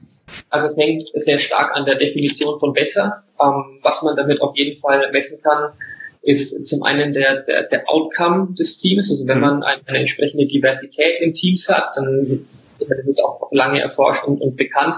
Also 0.50 0.66
es 0.66 0.76
hängt 0.76 1.08
sehr 1.14 1.38
stark 1.38 1.76
an 1.76 1.84
der 1.84 1.96
Definition 1.96 2.58
von 2.58 2.72
besser. 2.72 3.24
Ähm, 3.42 3.78
was 3.82 4.02
man 4.02 4.16
damit 4.16 4.40
auf 4.40 4.56
jeden 4.56 4.80
Fall 4.80 5.10
messen 5.12 5.40
kann, 5.42 5.72
ist 6.22 6.66
zum 6.66 6.82
einen 6.82 7.12
der, 7.12 7.42
der, 7.42 7.64
der 7.64 7.88
Outcome 7.88 8.54
des 8.58 8.78
Teams. 8.78 9.10
Also 9.10 9.26
wenn 9.26 9.38
mhm. 9.38 9.42
man 9.42 9.62
eine, 9.62 9.80
eine 9.86 9.98
entsprechende 9.98 10.46
Diversität 10.46 11.20
in 11.20 11.34
Teams 11.34 11.68
hat, 11.68 11.92
dann 11.96 12.46
das 12.88 13.06
ist 13.06 13.24
auch 13.24 13.48
lange 13.52 13.80
erforscht 13.80 14.24
und, 14.24 14.40
und 14.40 14.56
bekannt, 14.56 14.96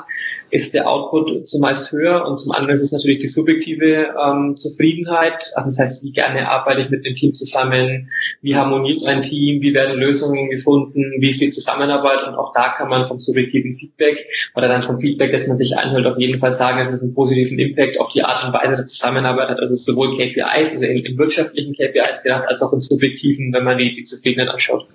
ist 0.50 0.74
der 0.74 0.88
Output 0.88 1.48
zumeist 1.48 1.90
höher 1.92 2.26
und 2.26 2.38
zum 2.38 2.52
anderen 2.52 2.74
ist 2.74 2.82
es 2.82 2.92
natürlich 2.92 3.20
die 3.20 3.26
subjektive 3.26 4.14
ähm, 4.22 4.54
Zufriedenheit. 4.54 5.42
Also 5.54 5.70
das 5.70 5.78
heißt, 5.78 6.04
wie 6.04 6.12
gerne 6.12 6.48
arbeite 6.48 6.82
ich 6.82 6.90
mit 6.90 7.06
dem 7.06 7.14
Team 7.14 7.32
zusammen, 7.32 8.10
wie 8.42 8.54
harmoniert 8.54 9.02
ein 9.04 9.22
Team, 9.22 9.62
wie 9.62 9.72
werden 9.72 9.98
Lösungen 9.98 10.50
gefunden, 10.50 11.14
wie 11.20 11.30
ist 11.30 11.40
die 11.40 11.48
Zusammenarbeit 11.48 12.26
und 12.26 12.34
auch 12.34 12.52
da 12.52 12.74
kann 12.76 12.90
man 12.90 13.08
vom 13.08 13.18
subjektiven 13.18 13.76
Feedback 13.76 14.26
oder 14.54 14.68
dann 14.68 14.82
vom 14.82 15.00
Feedback, 15.00 15.32
das 15.32 15.46
man 15.46 15.56
sich 15.56 15.76
einholt, 15.76 16.06
auf 16.06 16.18
jeden 16.18 16.38
Fall 16.38 16.52
sagen, 16.52 16.78
dass 16.78 16.92
es 16.92 17.02
einen 17.02 17.14
positiven 17.14 17.58
Impact 17.58 17.98
auf 17.98 18.10
die 18.10 18.22
Art 18.22 18.44
und 18.44 18.52
Weise 18.52 18.76
der 18.76 18.86
Zusammenarbeit 18.86 19.48
hat. 19.48 19.60
Also 19.60 19.74
sowohl 19.74 20.16
KPIs, 20.16 20.72
also 20.72 20.84
in, 20.84 20.96
in 20.96 21.18
wirtschaftlichen 21.18 21.74
KPIs 21.74 22.22
gedacht, 22.22 22.44
als 22.48 22.60
auch 22.60 22.72
in 22.74 22.80
subjektiven, 22.80 23.52
wenn 23.54 23.64
man 23.64 23.78
die, 23.78 23.92
die 23.92 24.04
Zufriedenheit 24.04 24.48
anschaut. 24.48 24.86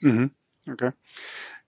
Mhm. 0.00 0.30
Okay. 0.70 0.90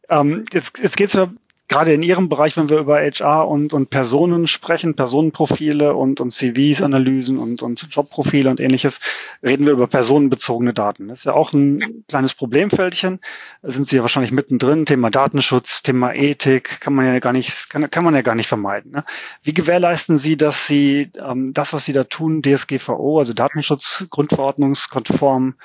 Ähm, 0.08 0.44
jetzt 0.52 0.78
jetzt 0.78 0.96
geht 0.96 1.08
es 1.08 1.14
ja 1.14 1.28
gerade 1.68 1.92
in 1.92 2.02
Ihrem 2.02 2.28
Bereich, 2.30 2.56
wenn 2.56 2.70
wir 2.70 2.78
über 2.78 2.98
HR 2.98 3.46
und, 3.46 3.74
und 3.74 3.90
Personen 3.90 4.48
sprechen, 4.48 4.96
Personenprofile 4.96 5.94
und, 5.94 6.20
und 6.20 6.32
CVs, 6.32 6.82
Analysen 6.82 7.38
und, 7.38 7.62
und 7.62 7.86
Jobprofile 7.90 8.50
und 8.50 8.58
ähnliches, 8.58 8.98
reden 9.42 9.66
wir 9.66 9.74
über 9.74 9.86
personenbezogene 9.86 10.72
Daten. 10.72 11.08
Das 11.08 11.18
ist 11.18 11.24
ja 11.24 11.34
auch 11.34 11.52
ein 11.52 12.04
kleines 12.08 12.32
Problemfältchen. 12.34 13.20
Da 13.62 13.70
sind 13.70 13.86
Sie 13.86 13.96
ja 13.96 14.02
wahrscheinlich 14.02 14.32
mittendrin. 14.32 14.86
Thema 14.86 15.10
Datenschutz, 15.10 15.82
Thema 15.82 16.14
Ethik, 16.14 16.80
kann 16.80 16.94
man 16.94 17.04
ja 17.06 17.18
gar 17.18 17.34
nicht, 17.34 17.68
kann, 17.68 17.90
kann 17.90 18.04
man 18.04 18.14
ja 18.14 18.22
gar 18.22 18.34
nicht 18.34 18.48
vermeiden. 18.48 18.92
Ne? 18.92 19.04
Wie 19.42 19.52
gewährleisten 19.52 20.16
Sie, 20.16 20.38
dass 20.38 20.66
Sie 20.66 21.10
ähm, 21.22 21.52
das, 21.52 21.74
was 21.74 21.84
Sie 21.84 21.92
da 21.92 22.04
tun, 22.04 22.40
DSGVO, 22.42 23.18
also 23.18 23.34
Datenschutzgrundverordnungskonform 23.34 25.56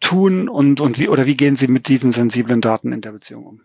tun 0.00 0.50
und, 0.50 0.82
und 0.82 0.98
wie, 0.98 1.08
oder 1.08 1.24
wie 1.24 1.38
gehen 1.38 1.56
Sie 1.56 1.68
mit 1.68 1.88
diesen 1.88 2.10
sensiblen 2.10 2.60
Daten 2.60 2.92
in 2.92 3.00
der 3.00 3.12
Beziehung 3.12 3.46
um? 3.46 3.62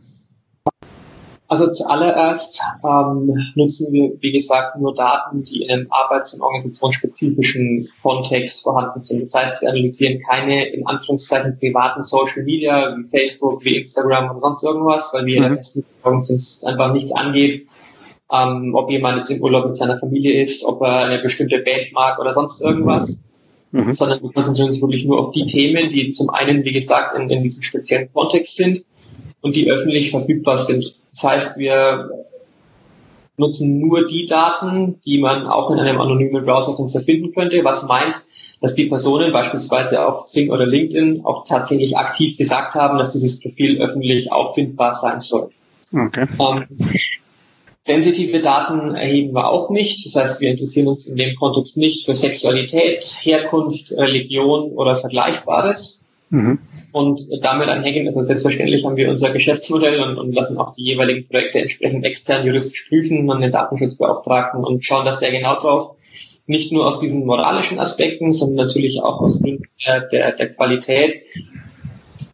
Also 1.51 1.69
zuallererst 1.69 2.61
ähm, 2.81 3.35
nutzen 3.55 3.91
wir, 3.91 4.13
wie 4.21 4.31
gesagt, 4.31 4.79
nur 4.79 4.95
Daten, 4.95 5.43
die 5.43 5.63
in 5.63 5.69
einem 5.69 5.87
arbeits- 5.89 6.33
und 6.33 6.41
organisationsspezifischen 6.41 7.89
Kontext 8.01 8.63
vorhanden 8.63 9.03
sind. 9.03 9.25
Das 9.25 9.33
heißt, 9.33 9.61
wir 9.61 9.69
analysieren 9.71 10.21
keine 10.29 10.69
in 10.69 10.87
Anführungszeichen 10.87 11.59
privaten 11.59 12.03
Social 12.03 12.43
Media 12.43 12.95
wie 12.95 13.03
Facebook, 13.09 13.65
wie 13.65 13.79
Instagram 13.79 14.31
oder 14.31 14.39
sonst 14.39 14.63
irgendwas, 14.63 15.09
weil 15.11 15.25
wir 15.25 15.41
mhm. 15.41 15.57
uns 16.05 16.63
einfach 16.65 16.93
nichts 16.93 17.11
angeht, 17.11 17.67
ähm, 18.31 18.73
ob 18.73 18.89
jemand 18.89 19.17
jetzt 19.17 19.31
im 19.31 19.41
Urlaub 19.41 19.65
mit 19.65 19.75
seiner 19.75 19.99
Familie 19.99 20.41
ist, 20.41 20.63
ob 20.63 20.81
er 20.81 21.05
eine 21.05 21.19
bestimmte 21.19 21.59
Band 21.59 21.91
mag 21.91 22.17
oder 22.17 22.33
sonst 22.33 22.61
irgendwas. 22.61 23.25
Mhm. 23.71 23.93
Sondern 23.93 24.23
wir 24.23 24.31
konzentrieren 24.31 24.69
uns 24.69 24.81
wirklich 24.81 25.03
nur 25.03 25.19
auf 25.19 25.31
die 25.33 25.47
Themen, 25.47 25.89
die 25.89 26.11
zum 26.11 26.29
einen, 26.29 26.63
wie 26.63 26.71
gesagt, 26.71 27.17
in, 27.17 27.29
in 27.29 27.43
diesem 27.43 27.63
speziellen 27.63 28.09
Kontext 28.13 28.55
sind 28.55 28.85
und 29.41 29.55
die 29.55 29.69
öffentlich 29.69 30.11
verfügbar 30.11 30.57
sind. 30.57 30.95
Das 31.11 31.23
heißt, 31.23 31.57
wir 31.57 32.09
nutzen 33.37 33.79
nur 33.79 34.07
die 34.07 34.25
Daten, 34.25 35.01
die 35.03 35.19
man 35.19 35.47
auch 35.47 35.71
in 35.71 35.79
einem 35.79 35.99
anonymen 35.99 36.45
Browserfenster 36.45 37.01
finden 37.01 37.33
könnte, 37.33 37.63
was 37.63 37.83
meint, 37.87 38.15
dass 38.61 38.75
die 38.75 38.85
Personen 38.85 39.33
beispielsweise 39.33 40.07
auf 40.07 40.27
Sing 40.27 40.51
oder 40.51 40.67
LinkedIn 40.67 41.25
auch 41.25 41.47
tatsächlich 41.47 41.97
aktiv 41.97 42.37
gesagt 42.37 42.75
haben, 42.75 42.99
dass 42.99 43.13
dieses 43.13 43.39
Profil 43.39 43.81
öffentlich 43.81 44.31
auffindbar 44.31 44.93
sein 44.93 45.19
soll. 45.19 45.49
Okay. 45.91 46.27
Ähm, 46.39 46.65
sensitive 47.83 48.39
Daten 48.39 48.95
erheben 48.95 49.33
wir 49.33 49.49
auch 49.49 49.71
nicht. 49.71 50.05
Das 50.05 50.15
heißt, 50.15 50.41
wir 50.41 50.51
interessieren 50.51 50.87
uns 50.87 51.07
in 51.07 51.15
dem 51.15 51.35
Kontext 51.35 51.77
nicht 51.77 52.05
für 52.05 52.15
Sexualität, 52.15 53.03
Herkunft, 53.23 53.91
Religion 53.91 54.71
oder 54.71 55.01
Vergleichbares. 55.01 56.00
Mhm. 56.31 56.59
Und 56.93 57.21
damit 57.41 57.67
einhergehend, 57.67 58.07
also 58.07 58.23
selbstverständlich 58.23 58.85
haben 58.85 58.95
wir 58.95 59.09
unser 59.09 59.31
Geschäftsmodell 59.31 59.99
und, 59.99 60.17
und, 60.17 60.33
lassen 60.33 60.57
auch 60.57 60.73
die 60.75 60.83
jeweiligen 60.83 61.27
Projekte 61.27 61.59
entsprechend 61.59 62.05
extern 62.05 62.45
juristisch 62.45 62.87
prüfen 62.87 63.29
und 63.29 63.41
den 63.41 63.51
Datenschutzbeauftragten 63.51 64.63
und 64.63 64.83
schauen 64.83 65.05
da 65.05 65.15
sehr 65.15 65.31
genau 65.31 65.59
drauf. 65.59 65.95
Nicht 66.47 66.71
nur 66.71 66.87
aus 66.87 66.99
diesen 66.99 67.25
moralischen 67.25 67.79
Aspekten, 67.79 68.31
sondern 68.31 68.67
natürlich 68.67 69.01
auch 69.01 69.21
aus 69.21 69.41
Gründen 69.41 69.65
der, 69.85 70.01
der, 70.07 70.31
der 70.31 70.53
Qualität. 70.53 71.15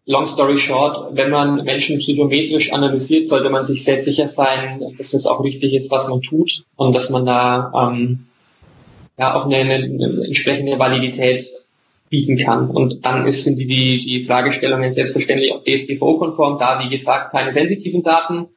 Long 0.06 0.26
story 0.26 0.58
short, 0.58 1.16
wenn 1.16 1.32
man 1.32 1.66
Menschen 1.66 2.00
psychometrisch 2.00 2.72
analysiert, 2.72 3.28
sollte 3.28 3.50
man 3.50 3.66
sich 3.66 3.84
sehr 3.84 3.98
sicher 3.98 4.28
sein, 4.28 4.82
dass 4.98 5.12
das 5.12 5.26
auch 5.26 5.44
richtig 5.44 5.74
ist, 5.74 5.92
was 5.92 6.08
man 6.08 6.22
tut 6.22 6.64
und 6.78 6.96
dass 6.96 7.10
man 7.10 7.26
da 7.26 7.72
ähm, 7.76 8.28
ja 9.18 9.36
auch 9.36 9.46
eine, 9.46 9.58
eine 9.58 10.24
entsprechende 10.26 10.80
Validität 10.80 11.46
bieten 12.10 12.38
kann. 12.38 12.70
Und 12.70 13.06
dann 13.06 13.26
ist, 13.28 13.44
sind 13.44 13.58
die, 13.58 13.66
die, 13.66 14.00
die 14.00 14.26
Fragestellungen 14.26 14.94
selbstverständlich 14.94 15.54
auch 15.54 15.64
DSGVO-konform, 15.64 16.60
da, 16.60 16.80
wie 16.84 16.90
gesagt, 16.90 17.32
keine 17.32 17.54
sensitiven 17.54 18.04
Daten 18.04 18.48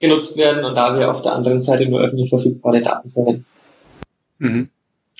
genutzt 0.00 0.36
werden 0.36 0.64
und 0.64 0.74
da 0.74 0.98
wir 0.98 1.10
auf 1.10 1.22
der 1.22 1.32
anderen 1.32 1.60
Seite 1.60 1.88
nur 1.88 2.00
öffentlich 2.00 2.30
verfügbare 2.30 2.82
Daten 2.82 3.10
verwenden. 3.10 3.46
Mhm. 4.38 4.68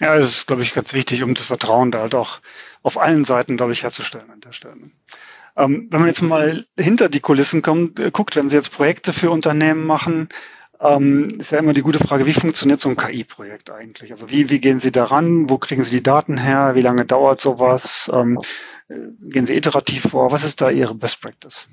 Ja, 0.00 0.18
das 0.18 0.30
ist, 0.30 0.46
glaube 0.46 0.62
ich, 0.62 0.74
ganz 0.74 0.92
wichtig, 0.92 1.22
um 1.22 1.34
das 1.34 1.46
Vertrauen 1.46 1.92
da 1.92 2.00
halt 2.00 2.14
auch 2.14 2.40
auf 2.82 3.00
allen 3.00 3.24
Seiten, 3.24 3.56
glaube 3.56 3.72
ich, 3.72 3.84
herzustellen 3.84 4.30
an 4.30 4.40
der 4.40 4.52
Stelle. 4.52 4.74
Ähm, 5.56 5.86
wenn 5.90 6.00
man 6.00 6.08
jetzt 6.08 6.22
mal 6.22 6.66
hinter 6.76 7.08
die 7.08 7.20
Kulissen 7.20 7.62
kommt, 7.62 8.00
äh, 8.00 8.10
guckt, 8.10 8.34
wenn 8.34 8.48
Sie 8.48 8.56
jetzt 8.56 8.72
Projekte 8.72 9.12
für 9.12 9.30
Unternehmen 9.30 9.86
machen, 9.86 10.28
ähm, 10.80 11.38
ist 11.40 11.52
ja 11.52 11.58
immer 11.58 11.72
die 11.72 11.82
gute 11.82 11.98
Frage, 11.98 12.26
wie 12.26 12.32
funktioniert 12.32 12.80
so 12.80 12.88
ein 12.88 12.96
KI-Projekt 12.96 13.70
eigentlich? 13.70 14.12
Also 14.12 14.30
wie, 14.30 14.50
wie 14.50 14.60
gehen 14.60 14.80
Sie 14.80 14.92
daran? 14.92 15.48
Wo 15.48 15.58
kriegen 15.58 15.82
Sie 15.82 15.96
die 15.96 16.02
Daten 16.02 16.36
her? 16.36 16.74
Wie 16.74 16.82
lange 16.82 17.04
dauert 17.04 17.40
sowas? 17.40 18.10
Ähm, 18.12 18.40
äh, 18.88 18.94
gehen 19.22 19.46
Sie 19.46 19.54
iterativ 19.54 20.02
vor? 20.10 20.32
Was 20.32 20.44
ist 20.44 20.60
da 20.60 20.70
Ihre 20.70 20.94
Best 20.94 21.20
Practice? 21.20 21.68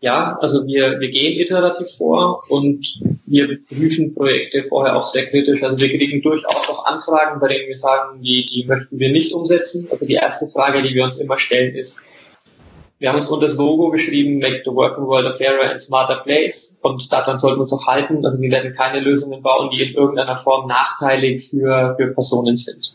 Ja, 0.00 0.38
also 0.40 0.64
wir, 0.66 1.00
wir 1.00 1.10
gehen 1.10 1.40
iterativ 1.40 1.88
vor 1.96 2.44
und 2.48 2.86
wir 3.26 3.58
prüfen 3.64 4.14
Projekte 4.14 4.64
vorher 4.68 4.94
auch 4.94 5.04
sehr 5.04 5.26
kritisch. 5.26 5.62
Also 5.64 5.80
wir 5.80 5.88
kriegen 5.88 6.22
durchaus 6.22 6.68
auch 6.68 6.86
Anfragen, 6.86 7.40
bei 7.40 7.48
denen 7.48 7.66
wir 7.66 7.76
sagen, 7.76 8.22
die, 8.22 8.46
die 8.46 8.64
möchten 8.64 8.98
wir 8.98 9.10
nicht 9.10 9.32
umsetzen. 9.32 9.88
Also 9.90 10.06
die 10.06 10.14
erste 10.14 10.46
Frage, 10.48 10.82
die 10.82 10.94
wir 10.94 11.02
uns 11.02 11.18
immer 11.18 11.36
stellen, 11.36 11.74
ist, 11.74 12.04
wir 12.98 13.08
haben 13.08 13.16
uns 13.16 13.28
unter 13.28 13.46
das 13.46 13.56
Logo 13.56 13.90
geschrieben, 13.90 14.38
make 14.38 14.62
the 14.64 14.72
working 14.72 15.06
world 15.06 15.26
a 15.26 15.36
fairer 15.36 15.70
and 15.70 15.80
smarter 15.80 16.16
place. 16.16 16.78
Und 16.82 17.12
daran 17.12 17.38
sollten 17.38 17.58
wir 17.58 17.62
uns 17.62 17.72
auch 17.72 17.86
halten. 17.86 18.26
Also 18.26 18.40
wir 18.40 18.50
werden 18.50 18.74
keine 18.74 19.00
Lösungen 19.00 19.40
bauen, 19.40 19.70
die 19.70 19.82
in 19.82 19.94
irgendeiner 19.94 20.36
Form 20.36 20.66
nachteilig 20.66 21.48
für, 21.50 21.94
für 21.96 22.08
Personen 22.08 22.56
sind. 22.56 22.92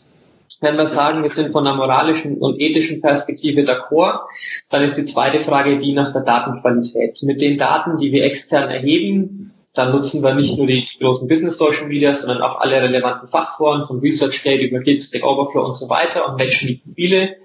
Wenn 0.60 0.76
wir 0.76 0.86
sagen, 0.86 1.22
wir 1.22 1.30
sind 1.30 1.52
von 1.52 1.66
einer 1.66 1.76
moralischen 1.76 2.38
und 2.38 2.60
ethischen 2.60 3.00
Perspektive 3.00 3.62
d'accord, 3.62 4.20
dann 4.68 4.82
ist 4.82 4.96
die 4.96 5.04
zweite 5.04 5.40
Frage 5.40 5.78
die 5.78 5.92
nach 5.92 6.12
der 6.12 6.22
Datenqualität. 6.22 7.18
Mit 7.22 7.40
den 7.40 7.56
Daten, 7.56 7.96
die 7.96 8.12
wir 8.12 8.24
extern 8.24 8.70
erheben, 8.70 9.52
dann 9.72 9.90
nutzen 9.90 10.22
wir 10.22 10.34
nicht 10.34 10.56
nur 10.56 10.66
die 10.66 10.86
großen 11.00 11.26
Business 11.26 11.58
Social 11.58 11.88
Media, 11.88 12.14
sondern 12.14 12.42
auch 12.42 12.60
alle 12.60 12.80
relevanten 12.80 13.28
Fachforen 13.28 13.86
von 13.86 13.98
Research 14.00 14.42
Gate 14.42 14.62
über 14.62 14.80
Git, 14.80 15.02
Stack 15.02 15.24
Overflow 15.24 15.64
und 15.64 15.72
so 15.72 15.88
weiter 15.88 16.28
und 16.28 16.38
matchen 16.38 16.68
die 16.68 16.74
Profile 16.76 17.36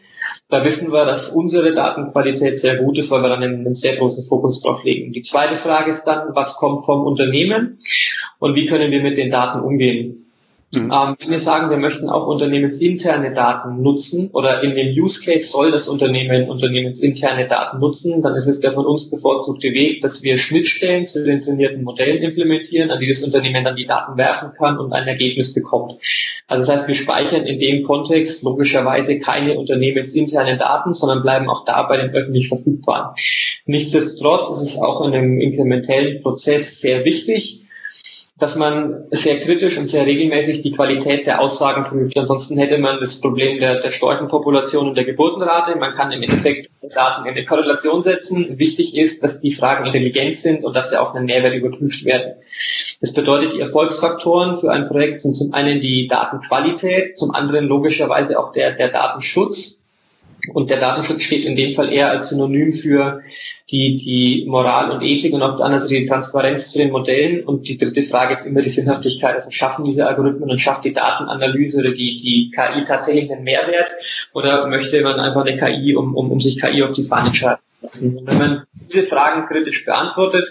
da 0.49 0.63
wissen 0.63 0.91
wir, 0.91 1.05
dass 1.05 1.29
unsere 1.29 1.75
Datenqualität 1.75 2.59
sehr 2.59 2.77
gut 2.77 2.97
ist, 2.97 3.11
weil 3.11 3.21
wir 3.21 3.29
dann 3.29 3.43
einen, 3.43 3.73
sehr 3.75 3.97
großen 3.97 4.27
Fokus 4.27 4.59
drauf 4.59 4.83
legen. 4.83 5.13
Die 5.13 5.21
zweite 5.21 5.57
Frage 5.57 5.91
ist 5.91 6.03
dann, 6.05 6.35
was 6.35 6.55
kommt 6.55 6.85
vom 6.85 7.05
Unternehmen 7.05 7.79
und 8.39 8.55
wie 8.55 8.65
können 8.65 8.91
wir 8.91 9.01
mit 9.01 9.17
den 9.17 9.29
Daten 9.29 9.61
umgehen? 9.61 10.28
Mhm. 10.71 10.91
Ähm, 10.93 11.15
wenn 11.19 11.31
wir 11.31 11.39
sagen, 11.39 11.71
wir 11.71 11.77
möchten 11.77 12.09
auch 12.09 12.27
unternehmensinterne 12.27 13.33
Daten 13.33 13.81
nutzen 13.81 14.29
oder 14.33 14.61
in 14.61 14.75
dem 14.75 14.89
Use 14.89 15.19
Case 15.23 15.47
soll 15.47 15.71
das 15.71 15.89
Unternehmen 15.89 16.47
unternehmensinterne 16.47 17.47
Daten 17.47 17.79
nutzen, 17.79 18.21
dann 18.21 18.35
ist 18.35 18.47
es 18.47 18.59
der 18.59 18.73
von 18.73 18.85
uns 18.85 19.09
bevorzugte 19.09 19.73
Weg, 19.73 20.01
dass 20.01 20.21
wir 20.21 20.37
Schnittstellen 20.37 21.07
zu 21.07 21.25
den 21.25 21.41
trainierten 21.41 21.83
Modellen 21.83 22.21
implementieren, 22.21 22.91
an 22.91 22.99
die 22.99 23.07
das 23.07 23.23
Unternehmen 23.23 23.63
dann 23.63 23.75
die 23.75 23.87
Daten 23.87 24.15
werfen 24.15 24.51
kann 24.59 24.77
und 24.77 24.93
ein 24.93 25.07
Ergebnis 25.07 25.55
bekommt. 25.55 25.99
Also 26.45 26.65
das 26.65 26.73
heißt, 26.73 26.87
wir 26.87 26.95
speichern 26.95 27.45
in 27.47 27.57
dem 27.57 27.83
Kontext 27.83 28.43
logischerweise 28.43 29.19
keine 29.19 29.57
unternehmensinternen 29.57 30.59
Daten, 30.59 30.93
sondern 30.93 31.23
bleiben 31.23 31.49
auch 31.49 31.65
da 31.65 31.81
bei 31.83 31.97
den 31.97 32.11
öffentlich 32.11 32.47
verfügbaren. 32.47 33.15
Nichtsdestotrotz 33.65 34.49
ist 34.51 34.61
es 34.61 34.77
auch 34.77 35.01
in 35.05 35.13
einem 35.13 35.39
inkrementellen 35.39 36.21
Prozess 36.21 36.79
sehr 36.79 37.05
wichtig, 37.05 37.63
dass 38.39 38.55
man 38.55 39.03
sehr 39.11 39.41
kritisch 39.41 39.77
und 39.77 39.87
sehr 39.87 40.05
regelmäßig 40.05 40.61
die 40.61 40.71
Qualität 40.71 41.27
der 41.27 41.41
Aussagen 41.41 41.83
prüft. 41.83 42.17
Ansonsten 42.17 42.57
hätte 42.57 42.77
man 42.77 42.99
das 42.99 43.19
Problem 43.19 43.59
der, 43.59 43.81
der 43.81 43.91
Storchenpopulation 43.91 44.87
und 44.87 44.95
der 44.95 45.03
Geburtenrate. 45.03 45.77
Man 45.77 45.93
kann 45.93 46.11
im 46.11 46.21
Endeffekt 46.21 46.69
Daten 46.93 47.25
in 47.25 47.31
eine 47.31 47.45
Korrelation 47.45 48.01
setzen. 48.01 48.57
Wichtig 48.57 48.97
ist, 48.97 49.23
dass 49.23 49.39
die 49.39 49.53
Fragen 49.53 49.85
intelligent 49.85 50.37
sind 50.37 50.63
und 50.63 50.73
dass 50.73 50.89
sie 50.89 50.99
auf 50.99 51.13
einen 51.13 51.25
Mehrwert 51.25 51.53
überprüft 51.53 52.05
werden. 52.05 52.35
Das 53.01 53.13
bedeutet, 53.13 53.53
die 53.53 53.59
Erfolgsfaktoren 53.59 54.59
für 54.59 54.71
ein 54.71 54.87
Projekt 54.87 55.19
sind 55.19 55.33
zum 55.33 55.53
einen 55.53 55.81
die 55.81 56.07
Datenqualität, 56.07 57.17
zum 57.17 57.35
anderen 57.35 57.65
logischerweise 57.65 58.39
auch 58.39 58.53
der, 58.53 58.71
der 58.71 58.87
Datenschutz 58.87 59.78
und 60.53 60.69
der 60.69 60.79
Datenschutz 60.79 61.23
steht 61.23 61.45
in 61.45 61.55
dem 61.55 61.73
Fall 61.73 61.91
eher 61.91 62.09
als 62.09 62.29
Synonym 62.29 62.73
für 62.73 63.21
die, 63.71 63.97
die 63.97 64.45
Moral 64.47 64.91
und 64.91 65.01
Ethik 65.01 65.33
und 65.33 65.41
auf 65.41 65.57
der 65.57 65.65
anderen 65.65 65.81
Seite 65.81 66.01
die 66.01 66.07
Transparenz 66.07 66.71
zu 66.71 66.79
den 66.79 66.91
Modellen. 66.91 67.43
Und 67.43 67.67
die 67.67 67.77
dritte 67.77 68.03
Frage 68.03 68.33
ist 68.33 68.45
immer 68.45 68.61
die 68.61 68.69
Sinnhaftigkeit. 68.69 69.35
Also 69.35 69.51
schaffen 69.51 69.85
diese 69.85 70.07
Algorithmen 70.07 70.49
und 70.49 70.59
schafft 70.59 70.85
die 70.85 70.93
Datenanalyse 70.93 71.79
oder 71.79 71.91
die, 71.91 72.17
die 72.17 72.51
KI 72.51 72.83
tatsächlich 72.83 73.31
einen 73.31 73.43
Mehrwert? 73.43 73.89
Oder 74.33 74.67
möchte 74.67 75.01
man 75.01 75.19
einfach 75.19 75.45
eine 75.45 75.55
KI, 75.55 75.95
um, 75.95 76.15
um, 76.15 76.31
um 76.31 76.39
sich 76.39 76.59
KI 76.59 76.83
auf 76.83 76.93
die 76.93 77.03
Fahne 77.03 77.33
schreiben 77.33 77.61
lassen? 77.81 78.17
Und 78.17 78.27
wenn 78.27 78.37
man 78.37 78.63
diese 78.87 79.07
Fragen 79.07 79.47
kritisch 79.47 79.85
beantwortet, 79.85 80.47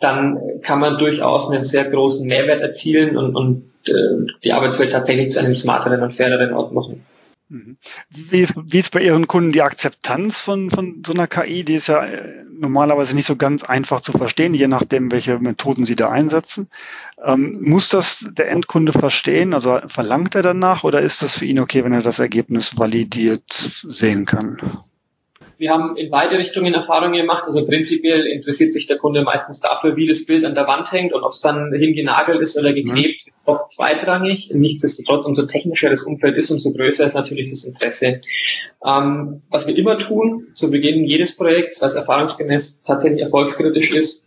dann 0.00 0.38
kann 0.62 0.80
man 0.80 0.98
durchaus 0.98 1.50
einen 1.50 1.64
sehr 1.64 1.84
großen 1.84 2.26
Mehrwert 2.26 2.60
erzielen 2.60 3.16
und, 3.16 3.34
und 3.34 3.64
äh, 3.88 4.32
die 4.44 4.52
Arbeitswelt 4.52 4.92
tatsächlich 4.92 5.30
zu 5.30 5.40
einem 5.40 5.56
smarteren 5.56 6.02
und 6.02 6.16
faireren 6.16 6.52
Ort 6.52 6.72
machen. 6.72 7.05
Mhm. 7.48 7.76
Wie 8.10 8.40
ist, 8.40 8.54
wie 8.56 8.78
ist 8.78 8.90
bei 8.90 9.02
Ihren 9.02 9.28
Kunden 9.28 9.52
die 9.52 9.62
Akzeptanz 9.62 10.40
von, 10.40 10.70
von 10.70 11.02
so 11.06 11.12
einer 11.12 11.28
KI? 11.28 11.64
Die 11.64 11.74
ist 11.74 11.86
ja 11.86 12.04
äh, 12.04 12.44
normalerweise 12.50 13.14
nicht 13.14 13.26
so 13.26 13.36
ganz 13.36 13.62
einfach 13.62 14.00
zu 14.00 14.12
verstehen, 14.12 14.54
je 14.54 14.66
nachdem, 14.66 15.12
welche 15.12 15.38
Methoden 15.38 15.84
Sie 15.84 15.94
da 15.94 16.10
einsetzen. 16.10 16.68
Ähm, 17.22 17.58
muss 17.62 17.88
das 17.88 18.28
der 18.32 18.50
Endkunde 18.50 18.92
verstehen? 18.92 19.54
Also 19.54 19.78
verlangt 19.86 20.34
er 20.34 20.42
danach 20.42 20.82
oder 20.82 21.00
ist 21.00 21.22
das 21.22 21.38
für 21.38 21.44
ihn 21.44 21.60
okay, 21.60 21.84
wenn 21.84 21.92
er 21.92 22.02
das 22.02 22.18
Ergebnis 22.18 22.78
validiert 22.78 23.44
sehen 23.50 24.26
kann? 24.26 24.60
Wir 25.58 25.70
haben 25.70 25.96
in 25.96 26.10
beide 26.10 26.38
Richtungen 26.38 26.74
Erfahrungen 26.74 27.14
gemacht. 27.14 27.44
Also 27.46 27.64
prinzipiell 27.66 28.26
interessiert 28.26 28.72
sich 28.72 28.86
der 28.86 28.98
Kunde 28.98 29.22
meistens 29.22 29.60
dafür, 29.60 29.96
wie 29.96 30.06
das 30.06 30.26
Bild 30.26 30.44
an 30.44 30.54
der 30.54 30.66
Wand 30.66 30.92
hängt 30.92 31.14
und 31.14 31.22
ob 31.22 31.32
es 31.32 31.40
dann 31.40 31.72
hingenagelt 31.72 32.40
ist 32.40 32.58
oder 32.58 32.74
geklebt, 32.74 33.26
mhm. 33.26 33.30
doch 33.46 33.68
zweitrangig. 33.70 34.50
Nichtsdestotrotz, 34.52 35.24
umso 35.24 35.46
technischer 35.46 35.88
das 35.88 36.02
Umfeld 36.02 36.36
ist, 36.36 36.50
umso 36.50 36.72
größer 36.72 37.06
ist 37.06 37.14
natürlich 37.14 37.48
das 37.48 37.64
Interesse. 37.64 38.20
Ähm, 38.86 39.42
was 39.48 39.66
wir 39.66 39.76
immer 39.76 39.98
tun, 39.98 40.48
zu 40.52 40.70
Beginn 40.70 41.04
jedes 41.04 41.36
Projekts, 41.36 41.80
was 41.80 41.94
erfahrungsgemäß 41.94 42.82
tatsächlich 42.84 43.22
erfolgskritisch 43.22 43.94
ist, 43.94 44.25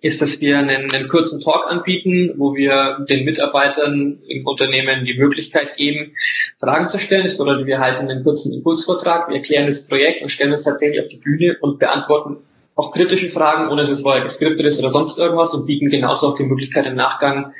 ist, 0.00 0.22
dass 0.22 0.40
wir 0.40 0.58
einen, 0.58 0.90
einen 0.90 1.08
kurzen 1.08 1.40
Talk 1.40 1.70
anbieten, 1.70 2.32
wo 2.36 2.54
wir 2.54 3.04
den 3.08 3.24
Mitarbeitern 3.24 4.18
im 4.28 4.46
Unternehmen 4.46 5.04
die 5.04 5.18
Möglichkeit 5.18 5.76
geben, 5.76 6.12
Fragen 6.58 6.88
zu 6.88 6.98
stellen. 6.98 7.24
Das 7.24 7.36
bedeutet, 7.36 7.66
wir 7.66 7.78
halten 7.78 8.08
einen 8.08 8.24
kurzen 8.24 8.54
Impulsvortrag, 8.54 9.28
wir 9.28 9.36
erklären 9.36 9.66
das 9.66 9.86
Projekt 9.86 10.22
und 10.22 10.30
stellen 10.30 10.52
uns 10.52 10.64
tatsächlich 10.64 11.00
auf 11.00 11.08
die 11.08 11.16
Bühne 11.16 11.56
und 11.60 11.78
beantworten 11.78 12.38
auch 12.76 12.90
kritische 12.90 13.30
Fragen, 13.30 13.68
ohne 13.68 13.82
dass 13.82 13.90
es 13.90 14.02
vorher 14.02 14.22
geskriptet 14.22 14.66
ist 14.66 14.80
oder 14.80 14.90
sonst 14.90 15.18
irgendwas 15.18 15.54
und 15.54 15.66
bieten 15.66 15.90
genauso 15.90 16.28
auch 16.28 16.34
die 16.34 16.44
Möglichkeit 16.44 16.86
im 16.86 16.96
Nachgang 16.96 17.52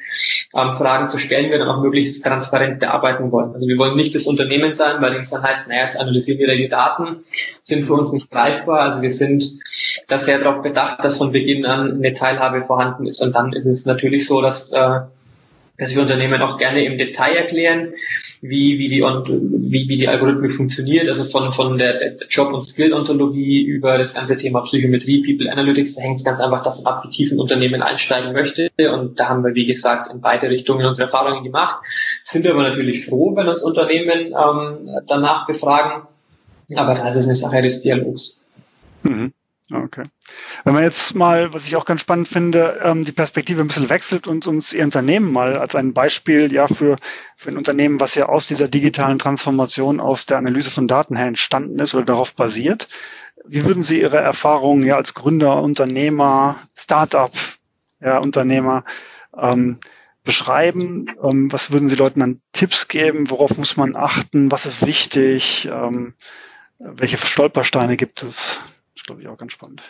ähm, 0.54 0.74
Fragen 0.74 1.08
zu 1.08 1.18
stellen, 1.18 1.50
wir 1.50 1.58
dann 1.58 1.68
auch 1.68 1.80
möglichst 1.80 2.24
transparent 2.24 2.80
bearbeiten 2.80 3.30
wollen. 3.30 3.54
Also 3.54 3.68
wir 3.68 3.78
wollen 3.78 3.96
nicht 3.96 4.14
das 4.14 4.26
Unternehmen 4.26 4.72
sein, 4.72 5.00
bei 5.00 5.10
dem 5.10 5.20
es 5.20 5.30
dann 5.30 5.42
heißt, 5.42 5.68
naja, 5.68 5.82
jetzt 5.82 6.00
analysieren 6.00 6.40
wir 6.40 6.56
die 6.56 6.68
Daten, 6.68 7.24
sind 7.62 7.84
für 7.84 7.94
uns 7.94 8.12
nicht 8.12 8.30
greifbar. 8.30 8.80
Also 8.80 9.02
wir 9.02 9.10
sind 9.10 9.44
da 10.08 10.18
sehr 10.18 10.38
darauf 10.40 10.62
bedacht, 10.62 10.98
dass 11.04 11.18
von 11.18 11.30
Beginn 11.30 11.64
an 11.64 11.92
eine 11.92 12.12
Teilhabe 12.12 12.62
vorhanden 12.62 13.06
ist 13.06 13.22
und 13.22 13.34
dann 13.34 13.52
ist 13.52 13.66
es 13.66 13.86
natürlich 13.86 14.26
so, 14.26 14.42
dass 14.42 14.72
äh, 14.72 15.00
dass 15.76 15.94
wir 15.94 16.02
Unternehmen 16.02 16.40
auch 16.40 16.56
gerne 16.56 16.84
im 16.84 16.98
Detail 16.98 17.34
erklären, 17.34 17.94
wie, 18.40 18.78
wie, 18.78 18.88
die, 18.88 19.00
wie, 19.00 19.88
wie 19.88 19.96
die 19.96 20.06
Algorithmen 20.06 20.50
funktioniert, 20.50 21.08
also 21.08 21.24
von, 21.24 21.52
von 21.52 21.78
der, 21.78 22.16
Job- 22.28 22.52
und 22.52 22.60
Skill-Ontologie 22.60 23.62
über 23.62 23.98
das 23.98 24.14
ganze 24.14 24.38
Thema 24.38 24.60
Psychometrie, 24.60 25.22
People 25.22 25.50
Analytics, 25.50 25.96
da 25.96 26.02
hängt 26.02 26.18
es 26.18 26.24
ganz 26.24 26.40
einfach 26.40 26.62
davon 26.62 26.86
ab, 26.86 27.02
wie 27.04 27.10
tief 27.10 27.32
ein 27.32 27.40
Unternehmen 27.40 27.82
einsteigen 27.82 28.32
möchte. 28.32 28.70
Und 28.92 29.18
da 29.18 29.28
haben 29.28 29.42
wir, 29.42 29.54
wie 29.54 29.66
gesagt, 29.66 30.12
in 30.12 30.20
beide 30.20 30.48
Richtungen 30.48 30.86
unsere 30.86 31.06
Erfahrungen 31.06 31.42
gemacht. 31.42 31.84
Sind 32.22 32.46
aber 32.46 32.62
natürlich 32.62 33.06
froh, 33.06 33.34
wenn 33.34 33.48
uns 33.48 33.62
Unternehmen 33.62 34.26
ähm, 34.32 34.88
danach 35.06 35.46
befragen. 35.46 36.06
Aber 36.76 36.94
das 36.94 37.16
ist 37.16 37.26
eine 37.26 37.34
Sache 37.34 37.62
des 37.62 37.80
Dialogs. 37.80 38.44
Mhm. 39.02 39.32
Okay. 39.72 40.04
Wenn 40.64 40.74
man 40.74 40.82
jetzt 40.82 41.14
mal, 41.14 41.54
was 41.54 41.66
ich 41.66 41.76
auch 41.76 41.86
ganz 41.86 42.02
spannend 42.02 42.28
finde, 42.28 42.80
ähm, 42.82 43.06
die 43.06 43.12
Perspektive 43.12 43.62
ein 43.62 43.68
bisschen 43.68 43.88
wechselt 43.88 44.26
und 44.26 44.46
uns 44.46 44.74
Ihr 44.74 44.84
Unternehmen 44.84 45.32
mal 45.32 45.56
als 45.56 45.74
ein 45.74 45.94
Beispiel 45.94 46.52
ja 46.52 46.68
für, 46.68 46.96
für 47.34 47.48
ein 47.48 47.56
Unternehmen, 47.56 47.98
was 47.98 48.14
ja 48.14 48.26
aus 48.26 48.46
dieser 48.46 48.68
digitalen 48.68 49.18
Transformation, 49.18 50.00
aus 50.00 50.26
der 50.26 50.36
Analyse 50.36 50.70
von 50.70 50.86
Daten 50.86 51.16
her 51.16 51.26
entstanden 51.26 51.78
ist 51.78 51.94
oder 51.94 52.04
darauf 52.04 52.34
basiert. 52.34 52.88
Wie 53.46 53.64
würden 53.64 53.82
Sie 53.82 54.00
Ihre 54.00 54.18
Erfahrungen 54.18 54.84
ja 54.84 54.96
als 54.96 55.14
Gründer, 55.14 55.62
Unternehmer, 55.62 56.58
Startup, 56.76 57.32
ja, 58.00 58.18
Unternehmer 58.18 58.84
ähm, 59.34 59.78
beschreiben? 60.24 61.06
Ähm, 61.22 61.50
was 61.50 61.70
würden 61.70 61.88
Sie 61.88 61.96
Leuten 61.96 62.20
an 62.20 62.42
Tipps 62.52 62.88
geben? 62.88 63.30
Worauf 63.30 63.56
muss 63.56 63.78
man 63.78 63.96
achten? 63.96 64.50
Was 64.50 64.66
ist 64.66 64.84
wichtig? 64.84 65.68
Ähm, 65.72 66.12
welche 66.78 67.16
Stolpersteine 67.16 67.96
gibt 67.96 68.22
es? 68.22 68.60
Ist, 68.94 69.06
glaube 69.06 69.22
ich, 69.22 69.28
auch 69.28 69.36
ganz 69.36 69.52
spannend. 69.52 69.82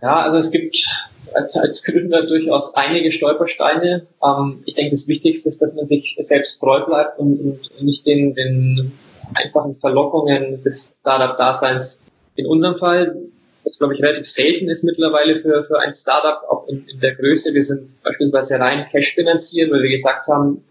Ja, 0.00 0.20
also 0.22 0.38
es 0.38 0.50
gibt 0.50 0.86
als, 1.34 1.56
als 1.56 1.84
Gründer 1.84 2.26
durchaus 2.26 2.74
einige 2.74 3.12
Stolpersteine. 3.12 4.06
Ähm, 4.22 4.62
ich 4.64 4.74
denke, 4.74 4.92
das 4.92 5.08
Wichtigste 5.08 5.48
ist, 5.48 5.60
dass 5.60 5.74
man 5.74 5.86
sich 5.86 6.18
selbst 6.22 6.58
treu 6.58 6.84
bleibt 6.84 7.18
und, 7.18 7.40
und 7.40 7.82
nicht 7.82 8.06
den, 8.06 8.34
den 8.34 8.92
einfachen 9.34 9.76
Verlockungen 9.76 10.62
des 10.62 10.92
Startup-Daseins. 11.00 12.02
In 12.36 12.46
unserem 12.46 12.78
Fall, 12.78 13.16
das 13.64 13.78
glaube 13.78 13.94
ich 13.94 14.02
relativ 14.02 14.28
selten 14.28 14.68
ist 14.68 14.84
mittlerweile 14.84 15.40
für, 15.40 15.64
für 15.64 15.80
ein 15.80 15.94
Startup, 15.94 16.42
auch 16.48 16.66
in, 16.68 16.86
in 16.88 17.00
der 17.00 17.14
Größe. 17.14 17.54
Wir 17.54 17.64
sind 17.64 18.02
beispielsweise 18.02 18.58
rein 18.58 18.86
Cash 18.90 19.14
finanziert, 19.14 19.70
weil 19.70 19.82
wir 19.82 19.96
gesagt 19.96 20.26
haben, 20.28 20.62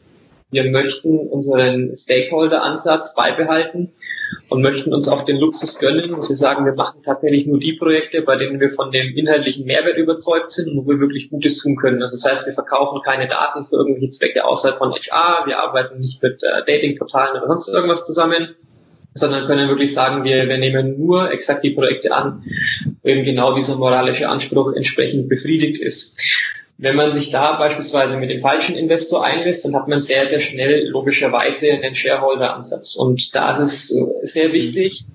wir 0.51 0.69
möchten 0.69 1.17
unseren 1.17 1.95
Stakeholder-Ansatz 1.97 3.15
beibehalten 3.15 3.91
und 4.49 4.61
möchten 4.61 4.93
uns 4.93 5.07
auch 5.07 5.23
den 5.23 5.37
Luxus 5.37 5.79
gönnen, 5.79 6.13
dass 6.13 6.29
wir 6.29 6.37
sagen, 6.37 6.65
wir 6.65 6.73
machen 6.73 7.01
tatsächlich 7.03 7.47
nur 7.47 7.59
die 7.59 7.73
Projekte, 7.73 8.21
bei 8.21 8.35
denen 8.35 8.59
wir 8.59 8.71
von 8.73 8.91
dem 8.91 9.15
inhaltlichen 9.15 9.65
Mehrwert 9.65 9.97
überzeugt 9.97 10.51
sind 10.51 10.77
und 10.77 10.85
wo 10.85 10.89
wir 10.89 10.99
wirklich 10.99 11.29
Gutes 11.29 11.57
tun 11.59 11.75
können. 11.75 12.01
Also 12.01 12.15
das 12.15 12.31
heißt, 12.31 12.47
wir 12.47 12.53
verkaufen 12.53 13.01
keine 13.03 13.27
Daten 13.27 13.65
für 13.67 13.77
irgendwelche 13.77 14.09
Zwecke 14.09 14.45
außerhalb 14.45 14.77
von 14.77 14.93
HR, 14.93 15.45
wir 15.45 15.59
arbeiten 15.59 15.99
nicht 15.99 16.21
mit 16.21 16.41
äh, 16.43 16.65
Datingportalen 16.65 17.37
oder 17.37 17.47
sonst 17.47 17.69
irgendwas 17.69 18.05
zusammen, 18.05 18.55
sondern 19.13 19.45
können 19.45 19.67
wirklich 19.67 19.93
sagen, 19.93 20.23
wir, 20.23 20.47
wir 20.47 20.57
nehmen 20.57 20.97
nur 20.97 21.31
exakt 21.31 21.63
die 21.63 21.71
Projekte 21.71 22.13
an, 22.13 22.43
wo 23.03 23.09
eben 23.09 23.23
genau 23.23 23.53
dieser 23.55 23.75
moralische 23.75 24.29
Anspruch 24.29 24.73
entsprechend 24.73 25.27
befriedigt 25.27 25.81
ist. 25.81 26.17
Wenn 26.81 26.95
man 26.95 27.13
sich 27.13 27.29
da 27.29 27.59
beispielsweise 27.59 28.17
mit 28.17 28.31
dem 28.31 28.41
falschen 28.41 28.75
Investor 28.75 29.23
einlässt, 29.23 29.63
dann 29.63 29.75
hat 29.75 29.87
man 29.87 30.01
sehr, 30.01 30.25
sehr 30.25 30.39
schnell 30.39 30.87
logischerweise 30.87 31.71
einen 31.71 31.93
Shareholder-Ansatz. 31.93 32.95
Und 32.95 33.35
da 33.35 33.61
ist 33.61 33.91
es 33.91 34.33
sehr 34.33 34.51
wichtig, 34.51 35.05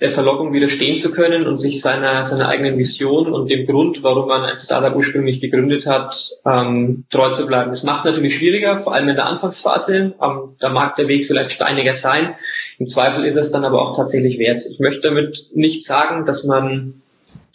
der 0.00 0.12
Verlockung 0.12 0.52
widerstehen 0.52 0.96
zu 0.96 1.12
können 1.12 1.46
und 1.46 1.56
sich 1.56 1.80
seiner, 1.80 2.24
seiner 2.24 2.48
eigenen 2.48 2.78
Vision 2.78 3.32
und 3.32 3.48
dem 3.48 3.64
Grund, 3.66 4.02
warum 4.02 4.26
man 4.26 4.42
ein 4.42 4.58
Startup 4.58 4.96
ursprünglich 4.96 5.40
gegründet 5.40 5.86
hat, 5.86 6.32
ähm, 6.44 7.04
treu 7.10 7.30
zu 7.30 7.46
bleiben. 7.46 7.70
Das 7.70 7.84
macht 7.84 8.00
es 8.00 8.06
natürlich 8.06 8.36
schwieriger, 8.36 8.82
vor 8.82 8.92
allem 8.92 9.08
in 9.08 9.14
der 9.14 9.26
Anfangsphase. 9.26 10.14
Ähm, 10.20 10.56
da 10.58 10.68
mag 10.68 10.96
der 10.96 11.06
Weg 11.06 11.28
vielleicht 11.28 11.52
steiniger 11.52 11.94
sein. 11.94 12.34
Im 12.80 12.88
Zweifel 12.88 13.24
ist 13.24 13.36
es 13.36 13.52
dann 13.52 13.64
aber 13.64 13.82
auch 13.82 13.96
tatsächlich 13.96 14.36
wert. 14.40 14.62
Ich 14.68 14.80
möchte 14.80 15.02
damit 15.02 15.46
nicht 15.54 15.84
sagen, 15.84 16.26
dass 16.26 16.42
man 16.42 17.02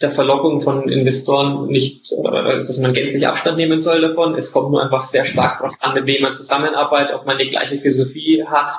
der 0.04 0.12
Verlockung 0.12 0.60
von 0.60 0.88
Investoren 0.88 1.66
nicht, 1.66 2.12
äh, 2.12 2.66
dass 2.66 2.78
man 2.78 2.92
gänzlich 2.92 3.26
Abstand 3.26 3.56
nehmen 3.56 3.80
soll 3.80 4.02
davon. 4.02 4.34
Es 4.36 4.52
kommt 4.52 4.70
nur 4.70 4.82
einfach 4.82 5.04
sehr 5.04 5.24
stark 5.24 5.58
darauf 5.58 5.74
an, 5.80 5.94
mit 5.94 6.06
wem 6.06 6.22
man 6.22 6.34
zusammenarbeitet, 6.34 7.14
ob 7.14 7.26
man 7.26 7.38
die 7.38 7.46
gleiche 7.46 7.80
Philosophie 7.80 8.44
hat, 8.44 8.70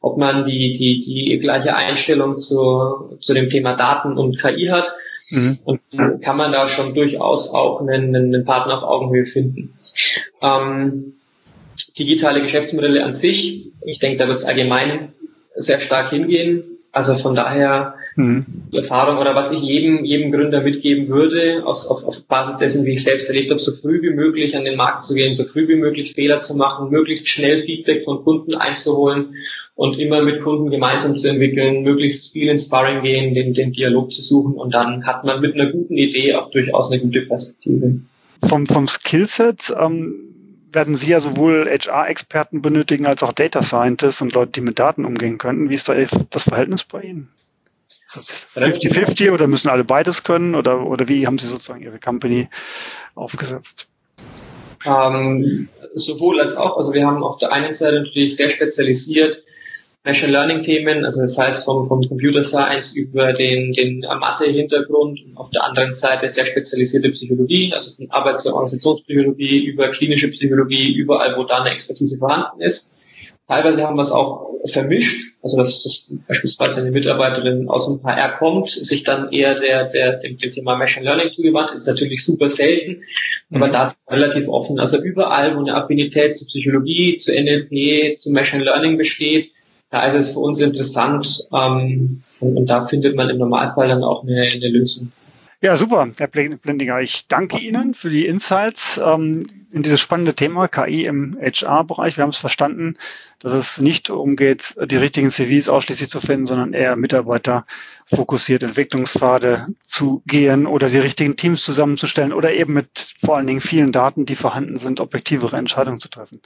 ob 0.00 0.16
man 0.16 0.44
die, 0.44 0.72
die, 0.72 1.00
die 1.00 1.38
gleiche 1.38 1.74
Einstellung 1.74 2.38
zu, 2.38 3.18
zu 3.20 3.34
dem 3.34 3.50
Thema 3.50 3.74
Daten 3.74 4.16
und 4.16 4.40
KI 4.40 4.68
hat. 4.68 4.92
Mhm. 5.30 5.58
Und 5.64 5.80
dann 5.92 6.20
kann 6.20 6.36
man 6.36 6.52
da 6.52 6.68
schon 6.68 6.94
durchaus 6.94 7.52
auch 7.52 7.80
einen, 7.80 8.14
einen 8.14 8.44
Partner 8.44 8.78
auf 8.78 8.84
Augenhöhe 8.84 9.26
finden. 9.26 9.74
Ähm, 10.40 11.14
digitale 11.98 12.42
Geschäftsmodelle 12.42 13.04
an 13.04 13.12
sich, 13.12 13.72
ich 13.84 13.98
denke, 13.98 14.18
da 14.18 14.28
wird 14.28 14.38
es 14.38 14.44
allgemein 14.44 15.12
sehr 15.56 15.80
stark 15.80 16.10
hingehen. 16.10 16.62
Also 16.92 17.16
von 17.18 17.36
daher 17.36 17.94
mhm. 18.16 18.44
Erfahrung 18.72 19.18
oder 19.18 19.36
was 19.36 19.52
ich 19.52 19.60
jedem, 19.60 20.04
jedem 20.04 20.32
Gründer 20.32 20.60
mitgeben 20.60 21.08
würde, 21.08 21.62
auf, 21.64 21.86
auf, 21.88 22.02
auf 22.02 22.22
Basis 22.24 22.56
dessen, 22.56 22.84
wie 22.84 22.94
ich 22.94 23.04
selbst 23.04 23.28
erlebt 23.28 23.50
habe, 23.50 23.60
so 23.60 23.76
früh 23.76 24.02
wie 24.02 24.10
möglich 24.10 24.56
an 24.56 24.64
den 24.64 24.76
Markt 24.76 25.04
zu 25.04 25.14
gehen, 25.14 25.36
so 25.36 25.44
früh 25.44 25.68
wie 25.68 25.76
möglich 25.76 26.14
Fehler 26.14 26.40
zu 26.40 26.56
machen, 26.56 26.90
möglichst 26.90 27.28
schnell 27.28 27.62
Feedback 27.62 28.04
von 28.04 28.24
Kunden 28.24 28.56
einzuholen 28.56 29.36
und 29.76 30.00
immer 30.00 30.22
mit 30.22 30.42
Kunden 30.42 30.70
gemeinsam 30.70 31.16
zu 31.16 31.28
entwickeln, 31.28 31.82
möglichst 31.82 32.32
viel 32.32 32.48
ins 32.48 32.66
Sparring 32.66 33.02
gehen, 33.02 33.34
den, 33.34 33.54
den 33.54 33.72
Dialog 33.72 34.12
zu 34.12 34.22
suchen 34.22 34.54
und 34.54 34.74
dann 34.74 35.06
hat 35.06 35.24
man 35.24 35.40
mit 35.40 35.54
einer 35.54 35.70
guten 35.70 35.96
Idee 35.96 36.34
auch 36.34 36.50
durchaus 36.50 36.90
eine 36.90 37.00
gute 37.00 37.22
Perspektive. 37.22 38.00
Vom, 38.42 38.66
vom 38.66 38.88
Skillset 38.88 39.72
ähm, 39.78 40.30
werden 40.72 40.96
Sie 40.96 41.08
ja 41.08 41.20
sowohl 41.20 41.68
HR-Experten 41.68 42.62
benötigen 42.62 43.06
als 43.06 43.22
auch 43.22 43.32
Data 43.32 43.62
Scientists 43.62 44.22
und 44.22 44.32
Leute, 44.32 44.52
die 44.52 44.60
mit 44.60 44.78
Daten 44.78 45.04
umgehen 45.04 45.38
könnten. 45.38 45.70
Wie 45.70 45.74
ist 45.74 45.88
da 45.88 45.94
das 46.30 46.44
Verhältnis 46.44 46.84
bei 46.84 47.02
Ihnen? 47.02 47.30
50-50 48.08 49.30
oder 49.30 49.46
müssen 49.46 49.68
alle 49.68 49.84
beides 49.84 50.24
können 50.24 50.56
oder, 50.56 50.84
oder 50.84 51.06
wie 51.08 51.26
haben 51.26 51.38
Sie 51.38 51.46
sozusagen 51.46 51.82
Ihre 51.82 52.00
Company 52.00 52.48
aufgesetzt? 53.14 53.88
Ähm, 54.84 55.68
sowohl 55.94 56.40
als 56.40 56.56
auch. 56.56 56.76
Also 56.76 56.92
wir 56.92 57.06
haben 57.06 57.22
auf 57.22 57.38
der 57.38 57.52
einen 57.52 57.74
Seite 57.74 58.02
natürlich 58.02 58.36
sehr 58.36 58.50
spezialisiert 58.50 59.44
Machine 60.02 60.32
Learning 60.32 60.62
Themen, 60.62 61.04
also 61.04 61.20
das 61.20 61.36
heißt 61.36 61.64
vom, 61.66 61.86
vom 61.86 62.00
Computer 62.08 62.42
Science 62.42 62.96
über 62.96 63.34
den, 63.34 63.74
den 63.74 64.00
Mathe-Hintergrund 64.00 65.20
und 65.26 65.36
auf 65.36 65.50
der 65.50 65.62
anderen 65.62 65.92
Seite 65.92 66.30
sehr 66.30 66.46
spezialisierte 66.46 67.10
Psychologie, 67.10 67.70
also 67.74 67.96
von 67.96 68.10
Arbeits- 68.10 68.46
und 68.46 68.54
Organisationspsychologie 68.54 69.66
über 69.66 69.88
klinische 69.88 70.28
Psychologie, 70.28 70.94
überall, 70.94 71.36
wo 71.36 71.44
da 71.44 71.60
eine 71.60 71.70
Expertise 71.70 72.18
vorhanden 72.18 72.62
ist. 72.62 72.90
Teilweise 73.46 73.82
haben 73.82 73.96
wir 73.96 74.02
es 74.02 74.12
auch 74.12 74.48
vermischt, 74.72 75.34
also 75.42 75.58
dass, 75.58 75.82
dass 75.82 76.14
beispielsweise 76.26 76.80
eine 76.80 76.92
Mitarbeiterin 76.92 77.68
aus 77.68 77.86
dem 77.86 78.02
HR 78.02 78.38
kommt, 78.38 78.70
sich 78.70 79.04
dann 79.04 79.30
eher 79.32 79.58
der, 79.60 79.90
der, 79.90 80.16
dem, 80.18 80.38
dem 80.38 80.52
Thema 80.52 80.76
Machine 80.76 81.04
Learning 81.04 81.30
zugewandt, 81.30 81.72
ist 81.76 81.86
natürlich 81.86 82.24
super 82.24 82.48
selten, 82.48 83.02
aber 83.52 83.66
mhm. 83.66 83.72
da 83.72 83.86
ist 83.88 83.96
relativ 84.08 84.48
offen. 84.48 84.78
Also 84.78 85.02
überall, 85.02 85.56
wo 85.56 85.60
eine 85.60 85.74
Affinität 85.74 86.38
zur 86.38 86.48
Psychologie, 86.48 87.16
zu 87.16 87.32
NLP, 87.32 88.18
zu 88.18 88.32
Machine 88.32 88.64
Learning 88.64 88.96
besteht, 88.96 89.50
da 89.90 90.06
ist 90.06 90.14
es 90.14 90.32
für 90.32 90.40
uns 90.40 90.60
interessant 90.60 91.48
ähm, 91.52 92.22
und, 92.40 92.56
und 92.56 92.66
da 92.66 92.86
findet 92.86 93.16
man 93.16 93.28
im 93.28 93.38
Normalfall 93.38 93.88
dann 93.88 94.04
auch 94.04 94.22
eine, 94.22 94.42
eine 94.42 94.68
Lösung. 94.68 95.12
Ja, 95.62 95.76
super, 95.76 96.10
Herr 96.16 96.28
Blendinger. 96.28 97.00
Ich 97.00 97.28
danke 97.28 97.58
Ihnen 97.58 97.92
für 97.92 98.08
die 98.08 98.24
Insights 98.24 98.98
ähm, 99.04 99.42
in 99.70 99.82
dieses 99.82 100.00
spannende 100.00 100.32
Thema 100.32 100.68
KI 100.68 101.04
im 101.04 101.36
HR-Bereich. 101.38 102.16
Wir 102.16 102.22
haben 102.22 102.30
es 102.30 102.38
verstanden, 102.38 102.96
dass 103.40 103.52
es 103.52 103.78
nicht 103.78 104.08
umgeht, 104.08 104.74
die 104.82 104.96
richtigen 104.96 105.30
CVs 105.30 105.68
ausschließlich 105.68 106.08
zu 106.08 106.22
finden, 106.22 106.46
sondern 106.46 106.72
eher 106.72 106.96
Mitarbeiter 106.96 107.66
fokussiert 108.06 108.62
Entwicklungspfade 108.62 109.66
zu 109.82 110.22
gehen 110.26 110.66
oder 110.66 110.88
die 110.88 110.96
richtigen 110.96 111.36
Teams 111.36 111.62
zusammenzustellen 111.62 112.32
oder 112.32 112.54
eben 112.54 112.72
mit 112.72 113.14
vor 113.22 113.36
allen 113.36 113.46
Dingen 113.46 113.60
vielen 113.60 113.92
Daten, 113.92 114.24
die 114.24 114.36
vorhanden 114.36 114.78
sind, 114.78 114.98
objektivere 114.98 115.58
Entscheidungen 115.58 116.00
zu 116.00 116.08
treffen. 116.08 116.40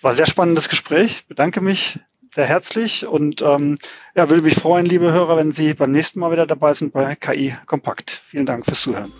War 0.00 0.14
sehr 0.14 0.26
spannendes 0.26 0.68
Gespräch. 0.68 1.26
Bedanke 1.28 1.60
mich 1.60 2.00
sehr 2.34 2.46
herzlich 2.46 3.06
und 3.06 3.42
ähm, 3.42 3.76
ja, 4.14 4.30
würde 4.30 4.42
mich 4.42 4.54
freuen, 4.54 4.86
liebe 4.86 5.12
Hörer, 5.12 5.36
wenn 5.36 5.52
Sie 5.52 5.74
beim 5.74 5.92
nächsten 5.92 6.20
Mal 6.20 6.32
wieder 6.32 6.46
dabei 6.46 6.72
sind 6.72 6.92
bei 6.92 7.14
KI 7.14 7.54
Kompakt. 7.66 8.22
Vielen 8.26 8.46
Dank 8.46 8.64
fürs 8.64 8.82
Zuhören. 8.82 9.12